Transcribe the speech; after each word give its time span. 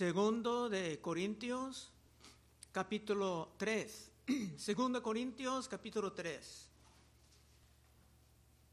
Segundo 0.00 0.70
de 0.70 0.98
Corintios, 0.98 1.92
capítulo 2.72 3.52
3. 3.58 4.12
Segundo 4.56 5.02
Corintios, 5.02 5.68
capítulo 5.68 6.14
3. 6.14 6.70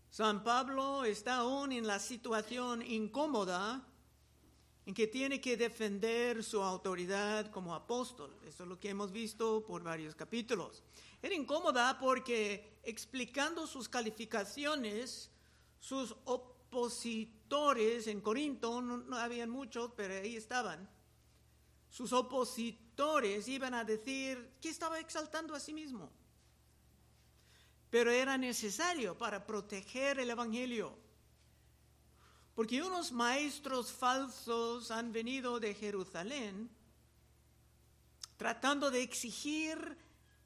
San 0.09 0.41
Pablo 0.41 1.03
está 1.03 1.39
aún 1.39 1.73
en 1.73 1.85
la 1.85 1.99
situación 1.99 2.81
incómoda 2.81 3.85
en 4.85 4.93
que 4.93 5.07
tiene 5.07 5.41
que 5.41 5.57
defender 5.57 6.45
su 6.45 6.63
autoridad 6.63 7.51
como 7.51 7.75
apóstol. 7.75 8.33
Eso 8.45 8.63
es 8.63 8.69
lo 8.69 8.79
que 8.79 8.91
hemos 8.91 9.11
visto 9.11 9.65
por 9.65 9.83
varios 9.83 10.15
capítulos. 10.15 10.81
Era 11.21 11.35
incómoda 11.35 11.99
porque 11.99 12.79
explicando 12.83 13.67
sus 13.67 13.89
calificaciones, 13.89 15.29
sus 15.81 16.15
opositores 16.23 18.07
en 18.07 18.21
Corinto, 18.21 18.81
no, 18.81 18.95
no 18.95 19.17
habían 19.17 19.49
muchos, 19.49 19.91
pero 19.93 20.13
ahí 20.13 20.37
estaban, 20.37 20.89
sus 21.89 22.13
opositores 22.13 23.47
iban 23.47 23.73
a 23.73 23.83
decir 23.83 24.53
que 24.61 24.69
estaba 24.69 24.99
exaltando 24.99 25.55
a 25.55 25.59
sí 25.59 25.73
mismo. 25.73 26.09
Pero 27.89 28.11
era 28.11 28.37
necesario 28.37 29.17
para 29.17 29.45
proteger 29.45 30.19
el 30.19 30.29
Evangelio 30.29 31.07
porque 32.57 32.81
unos 32.81 33.11
maestros 33.11 33.91
falsos 33.91 34.89
han 34.89 35.11
venido 35.11 35.59
de 35.59 35.75
Jerusalén 35.75 36.67
tratando 38.35 38.89
de 38.89 39.03
exigir 39.03 39.95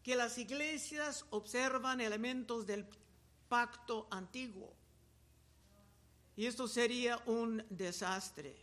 que 0.03 0.17
las 0.17 0.37
iglesias 0.37 1.25
observan 1.29 2.01
elementos 2.01 2.67
del 2.67 2.85
pacto 3.47 4.09
antiguo. 4.11 4.75
Y 6.35 6.47
esto 6.47 6.67
sería 6.67 7.17
un 7.27 7.65
desastre. 7.69 8.57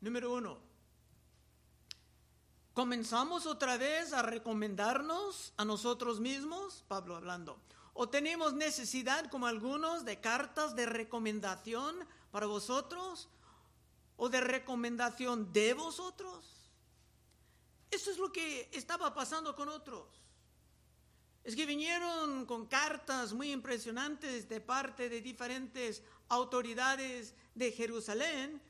Número 0.00 0.34
uno, 0.34 0.60
comenzamos 2.74 3.46
otra 3.46 3.76
vez 3.76 4.12
a 4.12 4.22
recomendarnos 4.22 5.52
a 5.56 5.64
nosotros 5.64 6.20
mismos, 6.20 6.84
Pablo 6.88 7.16
hablando. 7.16 7.58
¿O 7.94 8.08
tenemos 8.08 8.54
necesidad, 8.54 9.30
como 9.30 9.46
algunos, 9.46 10.04
de 10.04 10.20
cartas 10.20 10.74
de 10.74 10.86
recomendación 10.86 11.96
para 12.30 12.46
vosotros? 12.46 13.28
¿O 14.16 14.28
de 14.28 14.40
recomendación 14.40 15.52
de 15.52 15.74
vosotros? 15.74 16.70
Eso 17.90 18.10
es 18.10 18.18
lo 18.18 18.32
que 18.32 18.70
estaba 18.72 19.12
pasando 19.12 19.54
con 19.54 19.68
otros. 19.68 20.08
Es 21.44 21.54
que 21.54 21.66
vinieron 21.66 22.46
con 22.46 22.66
cartas 22.66 23.34
muy 23.34 23.52
impresionantes 23.52 24.48
de 24.48 24.60
parte 24.60 25.08
de 25.08 25.20
diferentes 25.20 26.02
autoridades 26.28 27.34
de 27.54 27.72
Jerusalén 27.72 28.62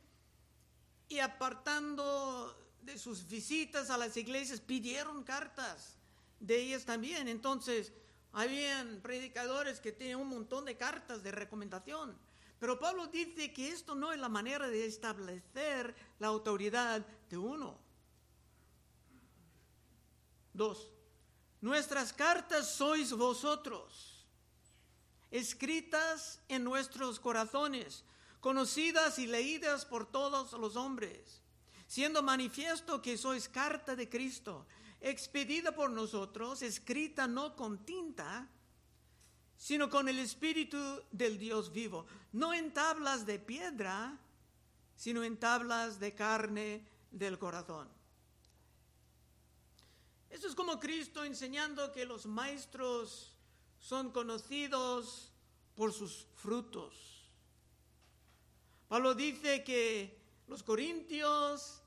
y 1.08 1.20
apartando 1.20 2.56
de 2.82 2.98
sus 2.98 3.28
visitas 3.28 3.90
a 3.90 3.96
las 3.96 4.16
iglesias 4.16 4.60
pidieron 4.60 5.22
cartas 5.24 5.96
de 6.40 6.60
ellas 6.60 6.84
también. 6.84 7.28
Entonces, 7.28 7.92
habían 8.32 9.00
predicadores 9.00 9.80
que 9.80 9.92
tienen 9.92 10.16
un 10.16 10.28
montón 10.28 10.64
de 10.64 10.76
cartas 10.76 11.22
de 11.22 11.30
recomendación. 11.30 12.16
Pero 12.58 12.78
Pablo 12.78 13.08
dice 13.08 13.52
que 13.52 13.70
esto 13.70 13.94
no 13.94 14.12
es 14.12 14.20
la 14.20 14.28
manera 14.28 14.68
de 14.68 14.86
establecer 14.86 15.94
la 16.18 16.28
autoridad 16.28 17.04
de 17.28 17.36
uno. 17.36 17.78
Dos, 20.54 20.90
nuestras 21.60 22.12
cartas 22.12 22.74
sois 22.74 23.12
vosotros, 23.12 24.26
escritas 25.30 26.40
en 26.48 26.62
nuestros 26.62 27.18
corazones, 27.18 28.04
conocidas 28.38 29.18
y 29.18 29.26
leídas 29.26 29.84
por 29.84 30.10
todos 30.10 30.52
los 30.52 30.76
hombres, 30.76 31.40
siendo 31.92 32.22
manifiesto 32.22 33.02
que 33.04 33.20
sois 33.20 33.52
carta 33.52 33.92
de 33.92 34.08
Cristo 34.08 34.64
expedida 34.98 35.76
por 35.76 35.90
nosotros, 35.90 36.62
escrita 36.62 37.28
no 37.28 37.54
con 37.54 37.84
tinta, 37.84 38.48
sino 39.58 39.90
con 39.90 40.08
el 40.08 40.18
Espíritu 40.18 40.80
del 41.10 41.36
Dios 41.36 41.70
vivo, 41.70 42.06
no 42.32 42.54
en 42.54 42.72
tablas 42.72 43.26
de 43.26 43.38
piedra, 43.38 44.16
sino 44.96 45.22
en 45.22 45.36
tablas 45.36 46.00
de 46.00 46.14
carne 46.14 46.88
del 47.10 47.38
corazón. 47.38 47.90
Esto 50.30 50.48
es 50.48 50.54
como 50.54 50.80
Cristo 50.80 51.24
enseñando 51.24 51.92
que 51.92 52.06
los 52.06 52.24
maestros 52.24 53.34
son 53.78 54.12
conocidos 54.12 55.30
por 55.76 55.92
sus 55.92 56.26
frutos. 56.36 57.28
Pablo 58.88 59.14
dice 59.14 59.62
que 59.62 60.22
los 60.48 60.62
corintios 60.62 61.81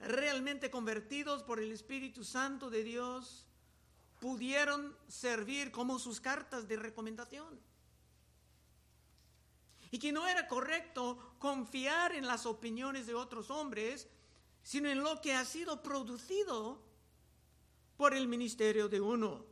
realmente 0.00 0.70
convertidos 0.70 1.42
por 1.42 1.60
el 1.60 1.70
Espíritu 1.72 2.24
Santo 2.24 2.70
de 2.70 2.82
Dios, 2.82 3.46
pudieron 4.18 4.96
servir 5.08 5.70
como 5.70 5.98
sus 5.98 6.20
cartas 6.20 6.66
de 6.68 6.76
recomendación. 6.76 7.60
Y 9.90 9.98
que 9.98 10.12
no 10.12 10.26
era 10.26 10.46
correcto 10.46 11.34
confiar 11.38 12.14
en 12.14 12.26
las 12.26 12.46
opiniones 12.46 13.06
de 13.06 13.14
otros 13.14 13.50
hombres, 13.50 14.08
sino 14.62 14.88
en 14.88 15.02
lo 15.02 15.20
que 15.20 15.34
ha 15.34 15.44
sido 15.44 15.82
producido 15.82 16.80
por 17.96 18.14
el 18.14 18.28
ministerio 18.28 18.88
de 18.88 19.00
uno. 19.00 19.44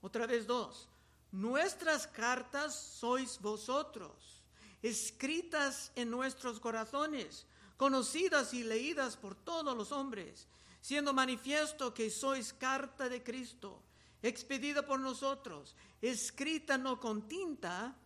Otra 0.00 0.26
vez 0.26 0.46
dos. 0.46 0.88
Nuestras 1.30 2.06
cartas 2.06 2.74
sois 2.74 3.40
vosotros, 3.40 4.42
escritas 4.82 5.92
en 5.94 6.10
nuestros 6.10 6.60
corazones 6.60 7.46
conocidas 7.76 8.54
y 8.54 8.62
leídas 8.62 9.16
por 9.16 9.34
todos 9.34 9.76
los 9.76 9.92
hombres, 9.92 10.46
siendo 10.80 11.12
manifiesto 11.12 11.94
que 11.94 12.10
sois 12.10 12.52
carta 12.52 13.08
de 13.08 13.22
Cristo, 13.22 13.82
expedida 14.22 14.86
por 14.86 15.00
nosotros, 15.00 15.74
escrita 16.00 16.78
no 16.78 17.00
con 17.00 17.26
tinta, 17.28 17.96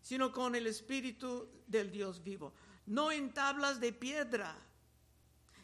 sino 0.00 0.30
con 0.30 0.54
el 0.54 0.66
Espíritu 0.66 1.48
del 1.66 1.90
Dios 1.90 2.22
vivo, 2.22 2.52
no 2.86 3.10
en 3.10 3.32
tablas 3.32 3.80
de 3.80 3.92
piedra, 3.92 4.56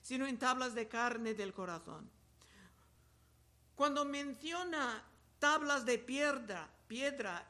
sino 0.03 0.27
en 0.27 0.39
tablas 0.39 0.75
de 0.75 0.89
carne 0.89 1.35
del 1.35 1.53
corazón. 1.53 2.11
Cuando 3.77 4.05
menciona 4.05 5.03
tablas 5.39 5.85
de 5.85 5.99
piedra, 5.99 6.69
piedra 6.89 7.49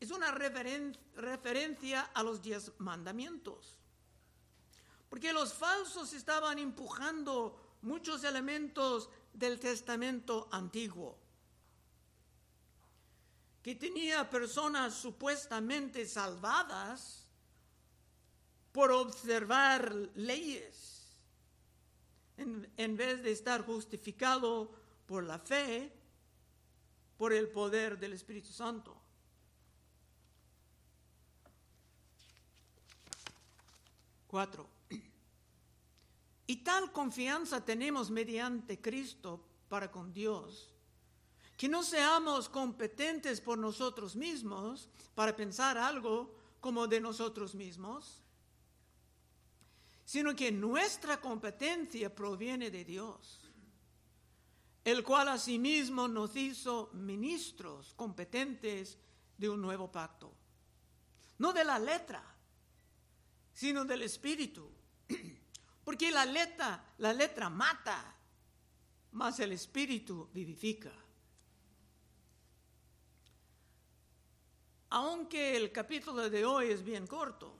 es 0.00 0.10
una 0.10 0.30
referencia 0.30 2.02
a 2.14 2.22
los 2.22 2.40
diez 2.40 2.72
mandamientos. 2.78 3.79
Porque 5.10 5.32
los 5.32 5.52
falsos 5.52 6.12
estaban 6.12 6.58
empujando 6.60 7.76
muchos 7.82 8.22
elementos 8.22 9.10
del 9.34 9.58
Testamento 9.58 10.48
antiguo, 10.52 11.18
que 13.60 13.74
tenía 13.74 14.30
personas 14.30 14.94
supuestamente 14.94 16.06
salvadas 16.06 17.26
por 18.72 18.92
observar 18.92 19.92
leyes, 20.14 21.08
en, 22.36 22.96
vez 22.96 23.22
de 23.22 23.32
estar 23.32 23.66
justificado 23.66 24.70
por 25.06 25.24
la 25.24 25.40
fe, 25.40 25.92
por 27.18 27.32
el 27.32 27.48
poder 27.48 27.98
del 27.98 28.12
Espíritu 28.12 28.52
Santo. 28.52 28.96
Cuatro. 34.28 34.69
Y 36.50 36.56
tal 36.64 36.90
confianza 36.90 37.64
tenemos 37.64 38.10
mediante 38.10 38.80
Cristo 38.80 39.40
para 39.68 39.88
con 39.88 40.12
Dios, 40.12 40.74
que 41.56 41.68
no 41.68 41.84
seamos 41.84 42.48
competentes 42.48 43.40
por 43.40 43.56
nosotros 43.56 44.16
mismos 44.16 44.88
para 45.14 45.36
pensar 45.36 45.78
algo 45.78 46.34
como 46.58 46.88
de 46.88 47.00
nosotros 47.00 47.54
mismos, 47.54 48.20
sino 50.04 50.34
que 50.34 50.50
nuestra 50.50 51.20
competencia 51.20 52.12
proviene 52.12 52.68
de 52.68 52.84
Dios, 52.84 53.48
el 54.82 55.04
cual 55.04 55.28
asimismo 55.28 56.08
nos 56.08 56.34
hizo 56.34 56.90
ministros 56.94 57.94
competentes 57.94 58.98
de 59.38 59.48
un 59.48 59.62
nuevo 59.62 59.92
pacto, 59.92 60.34
no 61.38 61.52
de 61.52 61.62
la 61.62 61.78
letra, 61.78 62.24
sino 63.52 63.84
del 63.84 64.02
espíritu 64.02 64.79
porque 65.90 66.12
la 66.12 66.24
letra, 66.24 66.94
la 66.98 67.12
letra 67.12 67.50
mata, 67.50 68.14
mas 69.10 69.40
el 69.40 69.50
espíritu 69.50 70.28
vivifica. 70.32 70.92
Aunque 74.90 75.56
el 75.56 75.72
capítulo 75.72 76.30
de 76.30 76.44
hoy 76.44 76.70
es 76.70 76.84
bien 76.84 77.08
corto, 77.08 77.58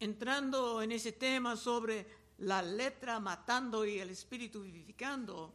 entrando 0.00 0.82
en 0.82 0.90
ese 0.90 1.12
tema 1.12 1.54
sobre 1.54 2.04
la 2.38 2.62
letra 2.62 3.20
matando 3.20 3.84
y 3.84 4.00
el 4.00 4.10
espíritu 4.10 4.62
vivificando, 4.62 5.54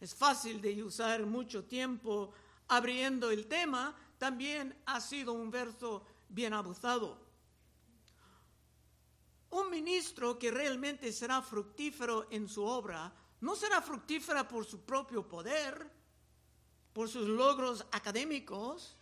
es 0.00 0.16
fácil 0.16 0.60
de 0.60 0.82
usar 0.82 1.24
mucho 1.26 1.62
tiempo 1.62 2.32
abriendo 2.66 3.30
el 3.30 3.46
tema, 3.46 3.94
también 4.18 4.76
ha 4.86 5.00
sido 5.00 5.32
un 5.32 5.52
verso 5.52 6.04
bien 6.28 6.54
abusado. 6.54 7.23
Un 9.54 9.70
ministro 9.70 10.38
que 10.38 10.50
realmente 10.50 11.12
será 11.12 11.42
fructífero 11.42 12.26
en 12.30 12.48
su 12.48 12.64
obra 12.64 13.12
no 13.44 13.54
será 13.54 13.82
fructífera 13.82 14.48
por 14.48 14.64
su 14.64 14.80
propio 14.80 15.28
poder, 15.28 15.86
por 16.94 17.10
sus 17.10 17.28
logros 17.28 17.84
académicos, 17.92 18.96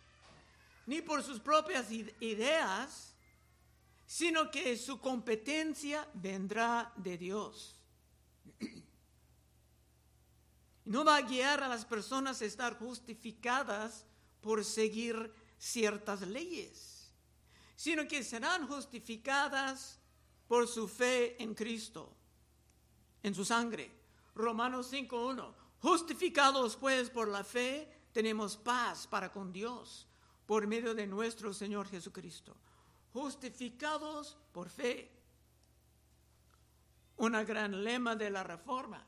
ni 0.85 1.01
por 1.01 1.23
sus 1.23 1.39
propias 1.39 1.89
ideas, 1.91 3.15
sino 4.05 4.51
que 4.51 4.75
su 4.75 4.99
competencia 4.99 6.05
vendrá 6.13 6.91
de 6.97 7.17
Dios. 7.17 7.79
No 10.85 11.05
va 11.05 11.15
a 11.15 11.21
guiar 11.21 11.63
a 11.63 11.69
las 11.69 11.85
personas 11.85 12.41
a 12.41 12.45
estar 12.45 12.77
justificadas 12.77 14.05
por 14.41 14.65
seguir 14.65 15.33
ciertas 15.57 16.19
leyes, 16.27 17.09
sino 17.77 18.05
que 18.05 18.21
serán 18.21 18.67
justificadas 18.67 20.02
por 20.53 20.67
su 20.67 20.87
fe 20.87 21.41
en 21.41 21.55
Cristo, 21.55 22.13
en 23.23 23.33
su 23.33 23.43
sangre. 23.43 23.89
Romanos 24.35 24.93
5.1. 24.93 25.51
Justificados 25.79 26.75
pues 26.75 27.09
por 27.09 27.27
la 27.27 27.43
fe, 27.43 27.91
tenemos 28.11 28.55
paz 28.55 29.07
para 29.07 29.31
con 29.31 29.51
Dios 29.51 30.05
por 30.45 30.67
medio 30.67 30.93
de 30.93 31.07
nuestro 31.07 31.55
Señor 31.55 31.87
Jesucristo. 31.87 32.55
Justificados 33.13 34.37
por 34.51 34.69
fe. 34.69 35.11
Una 37.17 37.43
gran 37.43 37.83
lema 37.83 38.15
de 38.15 38.29
la 38.29 38.43
reforma. 38.43 39.03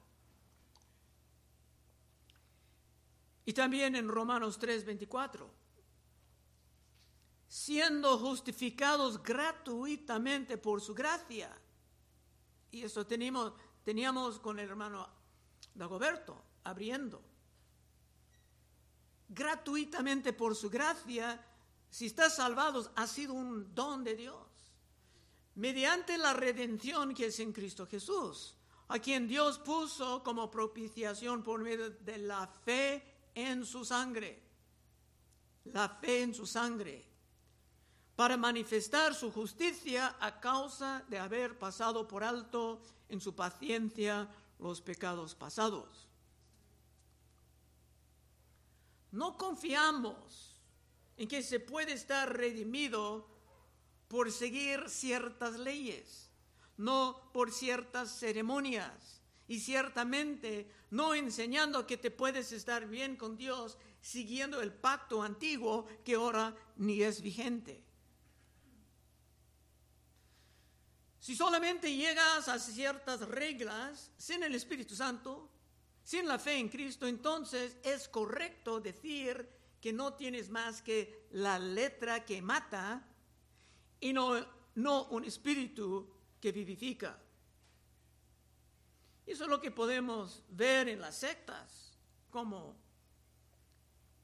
Y 3.45 3.53
también 3.53 3.95
en 3.95 4.07
Romanos 4.07 4.59
3:24 4.59 5.47
siendo 7.55 8.17
justificados 8.17 9.23
gratuitamente 9.23 10.57
por 10.57 10.81
su 10.81 10.93
gracia. 10.93 11.49
Y 12.69 12.83
eso 12.83 13.07
teníamos, 13.07 13.53
teníamos 13.81 14.39
con 14.41 14.59
el 14.59 14.67
hermano 14.67 15.07
Dagoberto 15.73 16.43
abriendo. 16.65 17.23
Gratuitamente 19.29 20.33
por 20.33 20.53
su 20.53 20.69
gracia, 20.69 21.41
si 21.89 22.07
estás 22.07 22.35
salvados, 22.35 22.91
ha 22.93 23.07
sido 23.07 23.33
un 23.33 23.73
don 23.73 24.03
de 24.03 24.17
Dios. 24.17 24.73
Mediante 25.55 26.17
la 26.17 26.33
redención 26.33 27.13
que 27.13 27.27
es 27.27 27.39
en 27.39 27.53
Cristo 27.53 27.87
Jesús, 27.87 28.57
a 28.89 28.99
quien 28.99 29.29
Dios 29.29 29.59
puso 29.59 30.21
como 30.23 30.51
propiciación 30.51 31.41
por 31.41 31.61
medio 31.61 31.89
de 31.89 32.17
la 32.17 32.47
fe 32.47 33.29
en 33.33 33.65
su 33.65 33.85
sangre. 33.85 34.43
La 35.63 35.87
fe 35.87 36.21
en 36.21 36.33
su 36.33 36.45
sangre 36.45 37.14
para 38.15 38.37
manifestar 38.37 39.13
su 39.13 39.31
justicia 39.31 40.15
a 40.19 40.39
causa 40.39 41.03
de 41.09 41.19
haber 41.19 41.57
pasado 41.59 42.07
por 42.07 42.23
alto 42.23 42.81
en 43.09 43.19
su 43.19 43.35
paciencia 43.35 44.29
los 44.59 44.81
pecados 44.81 45.35
pasados. 45.35 46.07
No 49.11 49.37
confiamos 49.37 50.59
en 51.17 51.27
que 51.27 51.43
se 51.43 51.59
puede 51.59 51.93
estar 51.93 52.35
redimido 52.35 53.27
por 54.07 54.31
seguir 54.31 54.89
ciertas 54.89 55.57
leyes, 55.57 56.29
no 56.77 57.29
por 57.33 57.51
ciertas 57.51 58.17
ceremonias, 58.17 59.21
y 59.47 59.59
ciertamente 59.59 60.69
no 60.89 61.13
enseñando 61.13 61.85
que 61.85 61.97
te 61.97 62.11
puedes 62.11 62.51
estar 62.51 62.87
bien 62.87 63.15
con 63.15 63.37
Dios 63.37 63.77
siguiendo 64.01 64.61
el 64.61 64.73
pacto 64.73 65.21
antiguo 65.21 65.85
que 66.03 66.15
ahora 66.15 66.55
ni 66.77 67.01
es 67.01 67.21
vigente. 67.21 67.83
Si 71.25 71.35
solamente 71.35 71.91
llegas 71.91 72.47
a 72.49 72.59
ciertas 72.59 73.21
reglas 73.21 74.11
sin 74.15 74.43
el 74.43 74.53
Espíritu 74.53 74.95
Santo, 74.95 75.49
sin 76.03 76.27
la 76.27 76.37
fe 76.37 76.59
en 76.59 76.69
Cristo, 76.69 77.07
entonces 77.07 77.77
es 77.81 78.07
correcto 78.07 78.79
decir 78.79 79.49
que 79.81 79.91
no 79.91 80.13
tienes 80.13 80.51
más 80.51 80.83
que 80.83 81.25
la 81.31 81.57
letra 81.57 82.23
que 82.23 82.43
mata 82.43 83.03
y 83.99 84.13
no, 84.13 84.35
no 84.75 85.05
un 85.05 85.23
espíritu 85.23 86.07
que 86.39 86.51
vivifica. 86.51 87.19
Eso 89.25 89.45
es 89.45 89.49
lo 89.49 89.59
que 89.59 89.71
podemos 89.71 90.43
ver 90.49 90.89
en 90.89 91.01
las 91.01 91.17
sectas, 91.17 91.97
como 92.29 92.75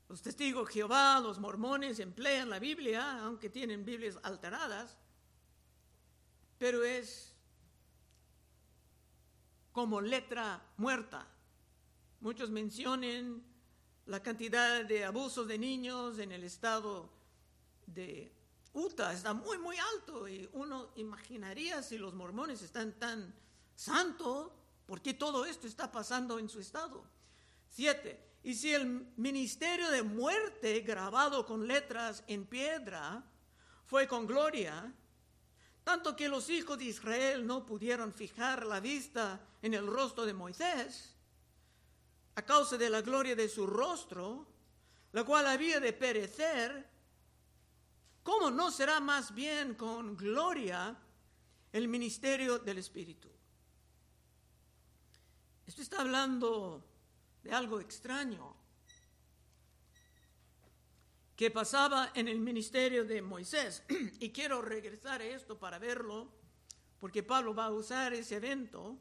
los 0.08 0.22
testigos 0.22 0.68
de 0.68 0.74
Jehová, 0.74 1.20
los 1.20 1.40
mormones 1.40 1.98
emplean 1.98 2.48
la 2.48 2.60
Biblia, 2.60 3.24
aunque 3.24 3.50
tienen 3.50 3.84
Biblias 3.84 4.20
alteradas, 4.22 5.00
pero 6.62 6.84
es 6.84 7.34
como 9.72 10.00
letra 10.00 10.64
muerta. 10.78 11.28
Muchos 12.20 12.52
mencionan 12.52 13.44
la 14.06 14.22
cantidad 14.22 14.86
de 14.86 15.04
abusos 15.04 15.48
de 15.48 15.58
niños 15.58 16.20
en 16.20 16.32
el 16.32 16.44
estado 16.44 17.10
de 17.88 18.32
Utah, 18.74 19.12
está 19.12 19.34
muy, 19.34 19.58
muy 19.58 19.76
alto 19.96 20.28
y 20.28 20.48
uno 20.54 20.92
imaginaría 20.98 21.82
si 21.82 21.98
los 21.98 22.14
mormones 22.14 22.62
están 22.62 22.94
tan 23.00 23.34
santos, 23.74 24.52
¿por 24.86 25.02
qué 25.02 25.16
todo 25.16 25.46
esto 25.46 25.66
está 25.66 25.92
pasando 25.92 26.38
en 26.38 26.48
su 26.48 26.60
estado? 26.60 27.04
Siete, 27.72 28.36
y 28.44 28.54
si 28.54 28.72
el 28.72 29.12
ministerio 29.18 29.90
de 29.90 30.04
muerte 30.04 30.82
grabado 30.82 31.44
con 31.44 31.66
letras 31.66 32.24
en 32.28 32.46
piedra 32.46 33.24
fue 33.88 34.08
con 34.08 34.28
gloria, 34.28 34.94
tanto 35.84 36.16
que 36.16 36.30
los 36.30 36.50
hijos 36.50 36.78
de 36.78 36.86
Israel 36.86 37.46
no 37.46 37.66
pudieron 37.66 38.14
fijar 38.14 38.66
la 38.66 38.80
vista 38.80 39.40
en 39.62 39.74
el 39.74 39.88
rostro 39.88 40.26
de 40.26 40.34
Moisés, 40.34 41.16
a 42.36 42.42
causa 42.44 42.78
de 42.78 42.90
la 42.90 43.02
gloria 43.02 43.36
de 43.36 43.50
su 43.50 43.66
rostro, 43.68 44.48
la 45.12 45.24
cual 45.24 45.48
había 45.48 45.80
de 45.80 45.94
perecer, 45.94 46.88
¿cómo 48.24 48.52
no 48.52 48.72
será 48.72 49.00
más 49.00 49.34
bien 49.34 49.76
con 49.76 50.16
gloria 50.16 50.96
el 51.74 51.88
ministerio 51.88 52.60
del 52.60 52.78
Espíritu? 52.78 53.30
Esto 55.66 55.82
está 55.82 56.02
hablando 56.02 56.84
de 57.44 57.54
algo 57.54 57.80
extraño 57.80 58.61
que 61.42 61.50
pasaba 61.50 62.12
en 62.14 62.28
el 62.28 62.40
ministerio 62.40 63.04
de 63.04 63.20
Moisés. 63.20 63.82
y 64.20 64.30
quiero 64.30 64.62
regresar 64.62 65.22
a 65.22 65.26
esto 65.26 65.58
para 65.58 65.80
verlo, 65.80 66.32
porque 67.00 67.24
Pablo 67.24 67.56
va 67.56 67.66
a 67.66 67.72
usar 67.72 68.14
ese 68.14 68.36
evento 68.36 68.96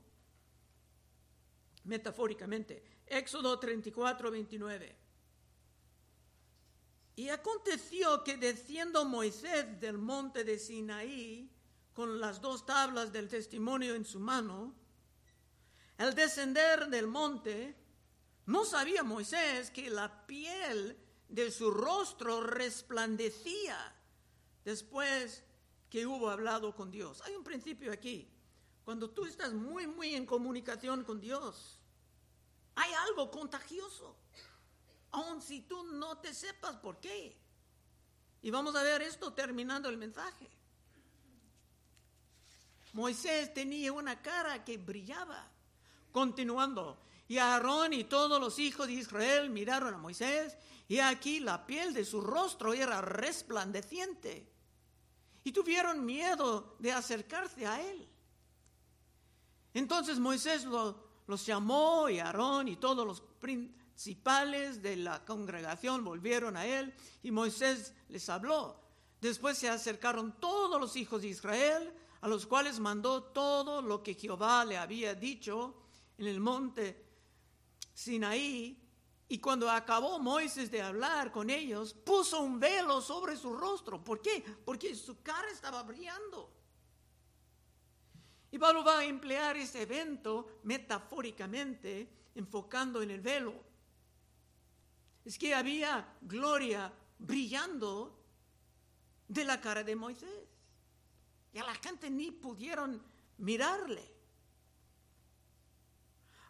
metafóricamente. 1.84 2.82
Éxodo 3.06 3.58
34, 3.58 4.30
29. 4.30 4.96
Y 7.16 7.28
aconteció 7.28 8.24
que 8.24 8.38
desciendo 8.38 9.04
Moisés 9.04 9.78
del 9.78 9.98
monte 9.98 10.42
de 10.42 10.58
Sinaí 10.58 11.52
con 11.92 12.20
las 12.20 12.40
dos 12.40 12.64
tablas 12.64 13.12
del 13.12 13.28
testimonio 13.28 13.94
en 13.94 14.06
su 14.06 14.18
mano, 14.18 14.74
al 15.98 16.14
descender 16.14 16.88
del 16.88 17.06
monte, 17.06 17.76
no 18.46 18.64
sabía 18.64 19.02
Moisés 19.02 19.70
que 19.70 19.90
la 19.90 20.26
piel 20.26 20.96
de 21.30 21.50
su 21.50 21.70
rostro 21.70 22.42
resplandecía 22.42 23.94
después 24.64 25.44
que 25.88 26.06
hubo 26.06 26.28
hablado 26.28 26.74
con 26.74 26.90
Dios. 26.90 27.22
Hay 27.22 27.34
un 27.34 27.44
principio 27.44 27.92
aquí. 27.92 28.28
Cuando 28.84 29.10
tú 29.10 29.24
estás 29.24 29.52
muy, 29.52 29.86
muy 29.86 30.14
en 30.14 30.26
comunicación 30.26 31.04
con 31.04 31.20
Dios, 31.20 31.78
hay 32.74 32.92
algo 33.08 33.30
contagioso, 33.30 34.16
aun 35.12 35.40
si 35.40 35.62
tú 35.62 35.84
no 35.84 36.18
te 36.18 36.34
sepas 36.34 36.76
por 36.76 36.98
qué. 36.98 37.36
Y 38.42 38.50
vamos 38.50 38.74
a 38.74 38.82
ver 38.82 39.02
esto 39.02 39.32
terminando 39.32 39.88
el 39.88 39.98
mensaje. 39.98 40.50
Moisés 42.92 43.54
tenía 43.54 43.92
una 43.92 44.20
cara 44.20 44.64
que 44.64 44.78
brillaba. 44.78 45.48
Continuando, 46.10 46.98
y 47.30 47.38
Aarón 47.38 47.92
y 47.92 48.02
todos 48.02 48.40
los 48.40 48.58
hijos 48.58 48.88
de 48.88 48.94
Israel 48.94 49.50
miraron 49.50 49.94
a 49.94 49.98
Moisés 49.98 50.58
y 50.88 50.98
aquí 50.98 51.38
la 51.38 51.64
piel 51.64 51.94
de 51.94 52.04
su 52.04 52.20
rostro 52.20 52.72
era 52.72 53.00
resplandeciente 53.00 54.52
y 55.44 55.52
tuvieron 55.52 56.04
miedo 56.04 56.74
de 56.80 56.90
acercarse 56.90 57.68
a 57.68 57.88
él. 57.88 58.08
Entonces 59.72 60.18
Moisés 60.18 60.64
los 60.64 61.46
llamó 61.46 62.08
y 62.08 62.18
Aarón 62.18 62.66
y 62.66 62.74
todos 62.74 63.06
los 63.06 63.20
principales 63.20 64.82
de 64.82 64.96
la 64.96 65.24
congregación 65.24 66.02
volvieron 66.02 66.56
a 66.56 66.66
él 66.66 66.92
y 67.22 67.30
Moisés 67.30 67.94
les 68.08 68.28
habló. 68.28 68.80
Después 69.20 69.56
se 69.56 69.68
acercaron 69.68 70.32
todos 70.40 70.80
los 70.80 70.96
hijos 70.96 71.22
de 71.22 71.28
Israel, 71.28 71.94
a 72.22 72.26
los 72.26 72.44
cuales 72.44 72.80
mandó 72.80 73.22
todo 73.22 73.82
lo 73.82 74.02
que 74.02 74.14
Jehová 74.14 74.64
le 74.64 74.76
había 74.76 75.14
dicho 75.14 75.76
en 76.18 76.26
el 76.26 76.40
monte 76.40 77.09
Sinaí, 78.00 78.80
y 79.28 79.38
cuando 79.38 79.70
acabó 79.70 80.18
Moisés 80.18 80.70
de 80.70 80.80
hablar 80.80 81.30
con 81.30 81.50
ellos, 81.50 81.92
puso 81.92 82.40
un 82.40 82.58
velo 82.58 83.02
sobre 83.02 83.36
su 83.36 83.52
rostro. 83.52 84.02
¿Por 84.02 84.22
qué? 84.22 84.42
Porque 84.64 84.94
su 84.94 85.22
cara 85.22 85.50
estaba 85.50 85.82
brillando. 85.82 86.50
Y 88.50 88.58
Pablo 88.58 88.82
va 88.82 89.00
a 89.00 89.04
emplear 89.04 89.58
ese 89.58 89.82
evento 89.82 90.60
metafóricamente, 90.62 92.08
enfocando 92.34 93.02
en 93.02 93.10
el 93.10 93.20
velo. 93.20 93.54
Es 95.22 95.38
que 95.38 95.54
había 95.54 96.16
gloria 96.22 96.90
brillando 97.18 98.18
de 99.28 99.44
la 99.44 99.60
cara 99.60 99.84
de 99.84 99.94
Moisés. 99.94 100.48
Y 101.52 101.58
a 101.58 101.64
la 101.64 101.74
gente 101.74 102.08
ni 102.08 102.30
pudieron 102.30 103.00
mirarle. 103.36 104.19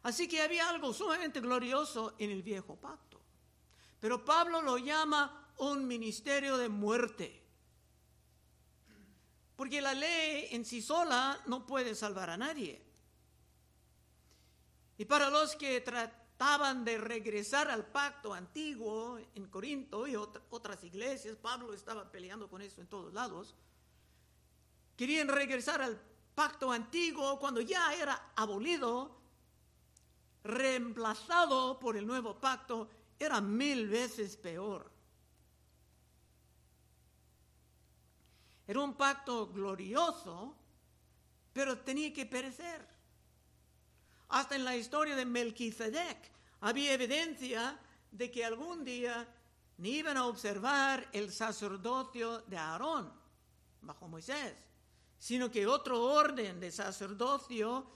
Así 0.02 0.26
que 0.28 0.40
había 0.40 0.68
algo 0.68 0.92
sumamente 0.92 1.40
glorioso 1.40 2.14
en 2.18 2.30
el 2.30 2.42
viejo 2.42 2.76
pacto. 2.76 3.20
Pero 4.00 4.24
Pablo 4.24 4.62
lo 4.62 4.78
llama 4.78 5.52
un 5.58 5.86
ministerio 5.86 6.56
de 6.56 6.68
muerte. 6.68 7.42
Porque 9.56 9.82
la 9.82 9.92
ley 9.92 10.48
en 10.52 10.64
sí 10.64 10.80
sola 10.80 11.38
no 11.46 11.66
puede 11.66 11.94
salvar 11.94 12.30
a 12.30 12.38
nadie. 12.38 12.82
Y 14.96 15.04
para 15.04 15.28
los 15.28 15.54
que 15.54 15.82
trataban 15.82 16.82
de 16.84 16.96
regresar 16.96 17.70
al 17.70 17.86
pacto 17.86 18.32
antiguo 18.32 19.18
en 19.34 19.46
Corinto 19.48 20.06
y 20.06 20.16
otras 20.16 20.82
iglesias, 20.84 21.36
Pablo 21.36 21.74
estaba 21.74 22.10
peleando 22.10 22.48
con 22.48 22.62
eso 22.62 22.80
en 22.80 22.86
todos 22.86 23.12
lados, 23.12 23.54
querían 24.96 25.28
regresar 25.28 25.82
al 25.82 26.00
pacto 26.34 26.72
antiguo 26.72 27.38
cuando 27.38 27.60
ya 27.60 27.92
era 27.94 28.32
abolido, 28.36 29.19
reemplazado 30.44 31.78
por 31.78 31.96
el 31.96 32.06
nuevo 32.06 32.38
pacto, 32.38 32.88
era 33.18 33.40
mil 33.40 33.88
veces 33.88 34.36
peor. 34.36 34.90
Era 38.66 38.80
un 38.80 38.94
pacto 38.94 39.48
glorioso, 39.48 40.54
pero 41.52 41.78
tenía 41.78 42.12
que 42.12 42.24
perecer. 42.24 42.86
Hasta 44.28 44.54
en 44.54 44.64
la 44.64 44.76
historia 44.76 45.16
de 45.16 45.26
Melquisedec 45.26 46.30
había 46.60 46.92
evidencia 46.92 47.78
de 48.12 48.30
que 48.30 48.44
algún 48.44 48.84
día 48.84 49.26
ni 49.78 49.96
iban 49.96 50.16
a 50.16 50.26
observar 50.26 51.08
el 51.12 51.32
sacerdocio 51.32 52.42
de 52.42 52.56
Aarón 52.56 53.12
bajo 53.82 54.08
Moisés, 54.08 54.54
sino 55.18 55.50
que 55.50 55.66
otro 55.66 56.02
orden 56.02 56.60
de 56.60 56.70
sacerdocio 56.70 57.86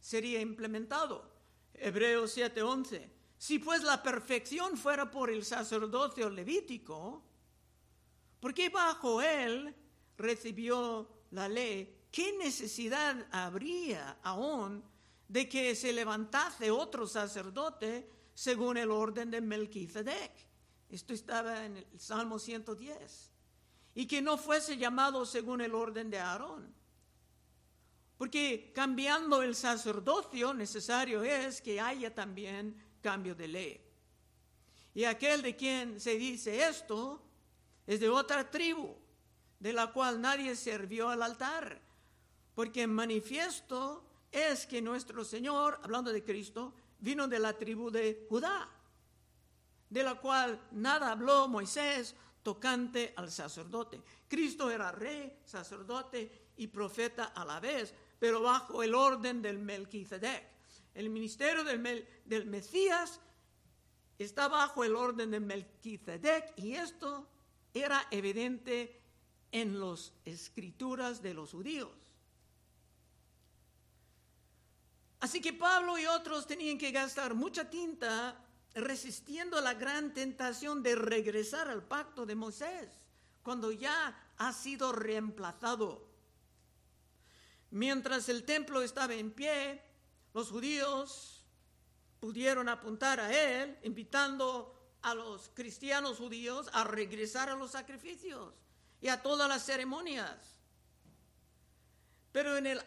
sería 0.00 0.40
implementado. 0.40 1.35
Hebreos 1.80 2.36
7:11. 2.36 3.10
Si 3.38 3.58
pues 3.58 3.82
la 3.82 4.02
perfección 4.02 4.76
fuera 4.76 5.10
por 5.10 5.30
el 5.30 5.44
sacerdocio 5.44 6.30
levítico, 6.30 7.22
¿por 8.40 8.54
qué 8.54 8.70
bajo 8.70 9.20
él 9.20 9.74
recibió 10.16 11.08
la 11.30 11.48
ley, 11.48 12.06
¿qué 12.10 12.36
necesidad 12.38 13.26
habría 13.30 14.18
aún 14.22 14.82
de 15.28 15.48
que 15.48 15.74
se 15.74 15.92
levantase 15.92 16.70
otro 16.70 17.06
sacerdote 17.06 18.08
según 18.34 18.76
el 18.76 18.90
orden 18.90 19.30
de 19.30 19.40
Melquisedec? 19.40 20.32
Esto 20.88 21.12
estaba 21.12 21.64
en 21.64 21.76
el 21.76 22.00
Salmo 22.00 22.38
110. 22.38 23.32
Y 23.94 24.06
que 24.06 24.22
no 24.22 24.36
fuese 24.36 24.76
llamado 24.76 25.24
según 25.26 25.60
el 25.60 25.74
orden 25.74 26.10
de 26.10 26.18
Aarón. 26.18 26.74
Porque 28.16 28.72
cambiando 28.74 29.42
el 29.42 29.54
sacerdocio 29.54 30.54
necesario 30.54 31.22
es 31.22 31.60
que 31.60 31.80
haya 31.80 32.14
también 32.14 32.74
cambio 33.02 33.34
de 33.34 33.48
ley. 33.48 33.80
Y 34.94 35.04
aquel 35.04 35.42
de 35.42 35.54
quien 35.54 36.00
se 36.00 36.16
dice 36.16 36.66
esto 36.66 37.22
es 37.86 38.00
de 38.00 38.08
otra 38.08 38.50
tribu 38.50 38.96
de 39.60 39.72
la 39.72 39.92
cual 39.92 40.20
nadie 40.20 40.56
sirvió 40.56 41.10
al 41.10 41.22
altar, 41.22 41.80
porque 42.54 42.86
manifiesto 42.86 44.04
es 44.32 44.66
que 44.66 44.80
nuestro 44.80 45.24
Señor, 45.24 45.78
hablando 45.82 46.12
de 46.12 46.24
Cristo, 46.24 46.74
vino 46.98 47.28
de 47.28 47.38
la 47.38 47.52
tribu 47.52 47.90
de 47.90 48.26
Judá, 48.28 48.68
de 49.90 50.02
la 50.02 50.14
cual 50.16 50.60
nada 50.72 51.12
habló 51.12 51.48
Moisés 51.48 52.14
tocante 52.42 53.12
al 53.16 53.30
sacerdote. 53.30 54.00
Cristo 54.28 54.70
era 54.70 54.92
rey, 54.92 55.40
sacerdote 55.44 56.45
y 56.56 56.66
profeta 56.68 57.24
a 57.26 57.44
la 57.44 57.60
vez, 57.60 57.94
pero 58.18 58.40
bajo 58.40 58.82
el 58.82 58.94
orden 58.94 59.42
del 59.42 59.58
Melquisedec. 59.58 60.44
El 60.94 61.10
ministerio 61.10 61.62
del, 61.64 62.06
del 62.24 62.46
Mesías 62.46 63.20
está 64.18 64.48
bajo 64.48 64.84
el 64.84 64.96
orden 64.96 65.30
del 65.30 65.42
Melquisedec 65.42 66.54
y 66.56 66.74
esto 66.74 67.28
era 67.74 68.06
evidente 68.10 69.00
en 69.52 69.78
las 69.78 70.12
escrituras 70.24 71.22
de 71.22 71.34
los 71.34 71.50
judíos. 71.52 71.92
Así 75.20 75.40
que 75.40 75.52
Pablo 75.52 75.98
y 75.98 76.06
otros 76.06 76.46
tenían 76.46 76.78
que 76.78 76.92
gastar 76.92 77.34
mucha 77.34 77.68
tinta 77.68 78.42
resistiendo 78.74 79.60
la 79.60 79.74
gran 79.74 80.12
tentación 80.12 80.82
de 80.82 80.94
regresar 80.94 81.68
al 81.68 81.82
pacto 81.82 82.26
de 82.26 82.34
Moisés, 82.34 82.90
cuando 83.42 83.72
ya 83.72 84.14
ha 84.36 84.52
sido 84.52 84.92
reemplazado. 84.92 86.05
Mientras 87.76 88.30
el 88.30 88.44
templo 88.44 88.80
estaba 88.80 89.12
en 89.12 89.32
pie, 89.32 89.82
los 90.32 90.48
judíos 90.48 91.44
pudieron 92.18 92.70
apuntar 92.70 93.20
a 93.20 93.30
él, 93.30 93.76
invitando 93.82 94.96
a 95.02 95.14
los 95.14 95.50
cristianos 95.52 96.16
judíos 96.16 96.70
a 96.72 96.84
regresar 96.84 97.50
a 97.50 97.54
los 97.54 97.72
sacrificios 97.72 98.54
y 98.98 99.08
a 99.08 99.20
todas 99.20 99.46
las 99.46 99.62
ceremonias. 99.66 100.58
Pero 102.32 102.56
en 102.56 102.66
el 102.66 102.82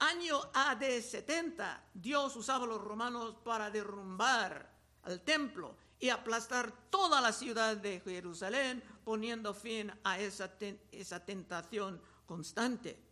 año 0.00 0.40
AD 0.52 1.00
70, 1.00 1.84
Dios 1.94 2.34
usaba 2.34 2.64
a 2.64 2.66
los 2.66 2.82
romanos 2.82 3.36
para 3.44 3.70
derrumbar 3.70 4.68
al 5.04 5.20
templo 5.20 5.76
y 6.00 6.08
aplastar 6.08 6.90
toda 6.90 7.20
la 7.20 7.32
ciudad 7.32 7.76
de 7.76 8.00
Jerusalén, 8.00 8.82
poniendo 9.04 9.54
fin 9.54 9.92
a 10.02 10.18
esa, 10.18 10.50
esa 10.90 11.24
tentación 11.24 12.02
constante. 12.26 13.11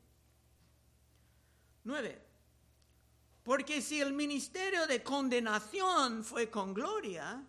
9. 1.84 2.22
Porque 3.42 3.80
si 3.80 4.00
el 4.00 4.12
ministerio 4.12 4.86
de 4.86 5.02
condenación 5.02 6.22
fue 6.24 6.50
con 6.50 6.74
gloria, 6.74 7.42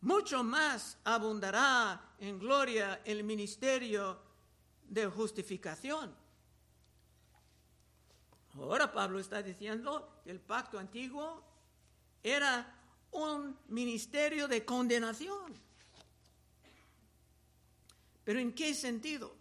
mucho 0.00 0.42
más 0.42 0.98
abundará 1.04 2.14
en 2.18 2.38
gloria 2.38 3.00
el 3.04 3.22
ministerio 3.24 4.18
de 4.88 5.06
justificación. 5.06 6.14
Ahora 8.54 8.92
Pablo 8.92 9.18
está 9.18 9.42
diciendo 9.42 10.20
que 10.22 10.30
el 10.30 10.40
pacto 10.40 10.78
antiguo 10.78 11.42
era 12.22 12.74
un 13.10 13.58
ministerio 13.68 14.48
de 14.48 14.64
condenación. 14.64 15.54
¿Pero 18.24 18.38
en 18.38 18.54
qué 18.54 18.74
sentido? 18.74 19.36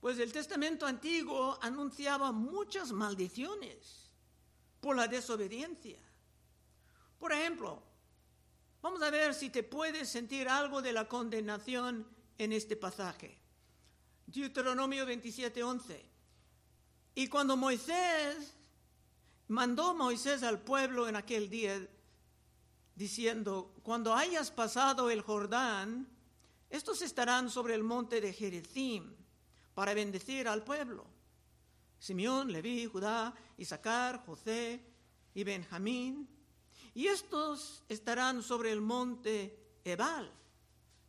Pues 0.00 0.18
el 0.18 0.32
testamento 0.32 0.86
antiguo 0.86 1.58
anunciaba 1.60 2.30
muchas 2.30 2.92
maldiciones 2.92 4.10
por 4.80 4.96
la 4.96 5.08
desobediencia. 5.08 5.98
Por 7.18 7.32
ejemplo, 7.32 7.82
vamos 8.80 9.02
a 9.02 9.10
ver 9.10 9.34
si 9.34 9.50
te 9.50 9.64
puedes 9.64 10.08
sentir 10.08 10.48
algo 10.48 10.80
de 10.82 10.92
la 10.92 11.08
condenación 11.08 12.06
en 12.38 12.52
este 12.52 12.76
pasaje. 12.76 13.36
Deuteronomio 14.26 15.04
27:11. 15.04 16.04
Y 17.16 17.26
cuando 17.26 17.56
Moisés 17.56 18.54
mandó 19.48 19.94
Moisés 19.94 20.44
al 20.44 20.60
pueblo 20.60 21.08
en 21.08 21.16
aquel 21.16 21.50
día 21.50 21.88
diciendo, 22.94 23.74
cuando 23.82 24.14
hayas 24.14 24.52
pasado 24.52 25.10
el 25.10 25.22
Jordán, 25.22 26.08
estos 26.70 27.02
estarán 27.02 27.50
sobre 27.50 27.74
el 27.74 27.82
monte 27.82 28.20
de 28.20 28.32
Jerezim 28.32 29.17
para 29.78 29.94
bendecir 29.94 30.48
al 30.48 30.64
pueblo. 30.64 31.06
Simeón, 32.00 32.50
Leví, 32.50 32.86
Judá, 32.86 33.32
Isaacar, 33.58 34.24
José 34.26 34.84
y 35.32 35.44
Benjamín 35.44 36.28
y 36.94 37.06
estos 37.06 37.84
estarán 37.88 38.42
sobre 38.42 38.72
el 38.72 38.80
monte 38.80 39.78
Ebal 39.84 40.32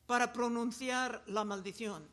para 0.05 0.31
pronunciar 0.31 1.23
la 1.25 1.43
maldición. 1.43 2.07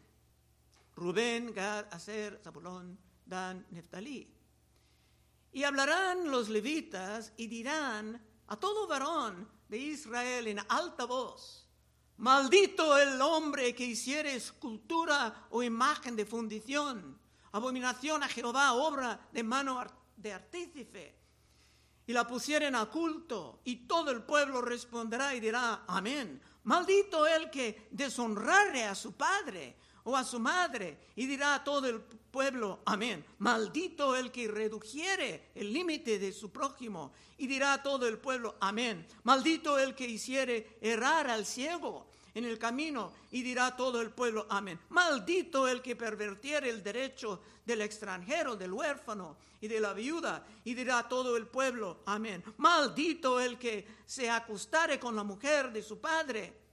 Rubén, 0.95 1.53
Gad, 1.53 1.93
Aser, 1.93 2.41
Zabulón, 2.43 2.99
Dan, 3.27 3.67
Neftalí. 3.73 4.35
Y 5.53 5.63
hablarán 5.63 6.31
los 6.31 6.49
levitas 6.49 7.35
y 7.37 7.49
dirán 7.49 8.19
a 8.47 8.57
todo 8.57 8.87
varón 8.87 9.47
de 9.69 9.77
Israel 9.77 10.47
en 10.47 10.61
alta 10.71 11.05
voz, 11.05 11.66
maldito 12.19 12.97
el 12.99 13.21
hombre 13.21 13.75
que 13.75 13.85
hiciere 13.85 14.35
escultura 14.35 15.47
o 15.51 15.63
imagen 15.63 16.17
de 16.17 16.27
fundición, 16.27 17.19
abominación 17.53 18.23
a 18.23 18.29
Jehová, 18.29 18.73
obra 18.73 19.29
de 19.33 19.43
mano 19.43 19.85
de 20.17 20.33
artífice 20.33 21.17
y 22.07 22.13
la 22.13 22.27
pusieren 22.27 22.77
a 22.77 22.87
culto, 22.87 23.61
y 23.65 23.87
todo 23.87 24.13
el 24.13 24.23
pueblo 24.23 24.63
responderá 24.63 25.35
y 25.35 25.41
dirá, 25.41 25.83
amén. 25.89 26.41
Maldito 26.65 27.27
el 27.27 27.51
que 27.51 27.89
deshonrare 27.91 28.85
a 28.85 28.95
su 28.95 29.13
padre, 29.13 29.77
o 30.07 30.17
a 30.17 30.25
su 30.25 30.39
madre, 30.39 30.99
y 31.17 31.27
dirá 31.27 31.57
a 31.57 31.65
todo 31.65 31.89
el 31.89 32.01
pueblo, 32.01 32.81
amén. 32.85 33.25
Maldito 33.39 34.15
el 34.15 34.31
que 34.31 34.47
redujere 34.47 35.51
el 35.53 35.73
límite 35.73 36.21
de 36.21 36.33
su 36.33 36.51
prójimo, 36.51 37.13
y 37.39 37.49
dirá 37.49 37.73
a 37.73 37.83
todo 37.83 38.07
el 38.07 38.19
pueblo, 38.19 38.55
amén. 38.61 39.05
Maldito 39.25 39.79
el 39.79 39.97
que 39.97 40.07
hiciere 40.07 40.79
errar 40.81 41.29
al 41.29 41.45
ciego 41.45 42.07
en 42.35 42.45
el 42.45 42.57
camino, 42.57 43.13
y 43.33 43.43
dirá 43.43 43.67
a 43.67 43.77
todo 43.77 44.01
el 44.01 44.11
pueblo, 44.11 44.47
amén. 44.49 44.79
Maldito 44.91 45.67
el 45.67 45.83
que 45.83 45.97
pervertiere 45.97 46.71
el 46.71 46.85
derecho 46.85 47.43
del 47.65 47.81
extranjero, 47.81 48.55
del 48.55 48.73
huérfano 48.73 49.37
y 49.61 49.67
de 49.67 49.81
la 49.81 49.93
viuda, 49.93 50.47
y 50.63 50.75
dirá 50.75 51.01
a 51.01 51.09
todo 51.09 51.37
el 51.37 51.49
pueblo, 51.49 52.03
amén. 52.07 52.45
Maldito 52.59 53.41
el 53.41 53.59
que 53.59 53.85
se 54.07 54.31
acostare 54.31 55.01
con 55.01 55.17
la 55.17 55.25
mujer 55.25 55.73
de 55.73 55.83
su 55.83 55.99
padre 56.01 56.66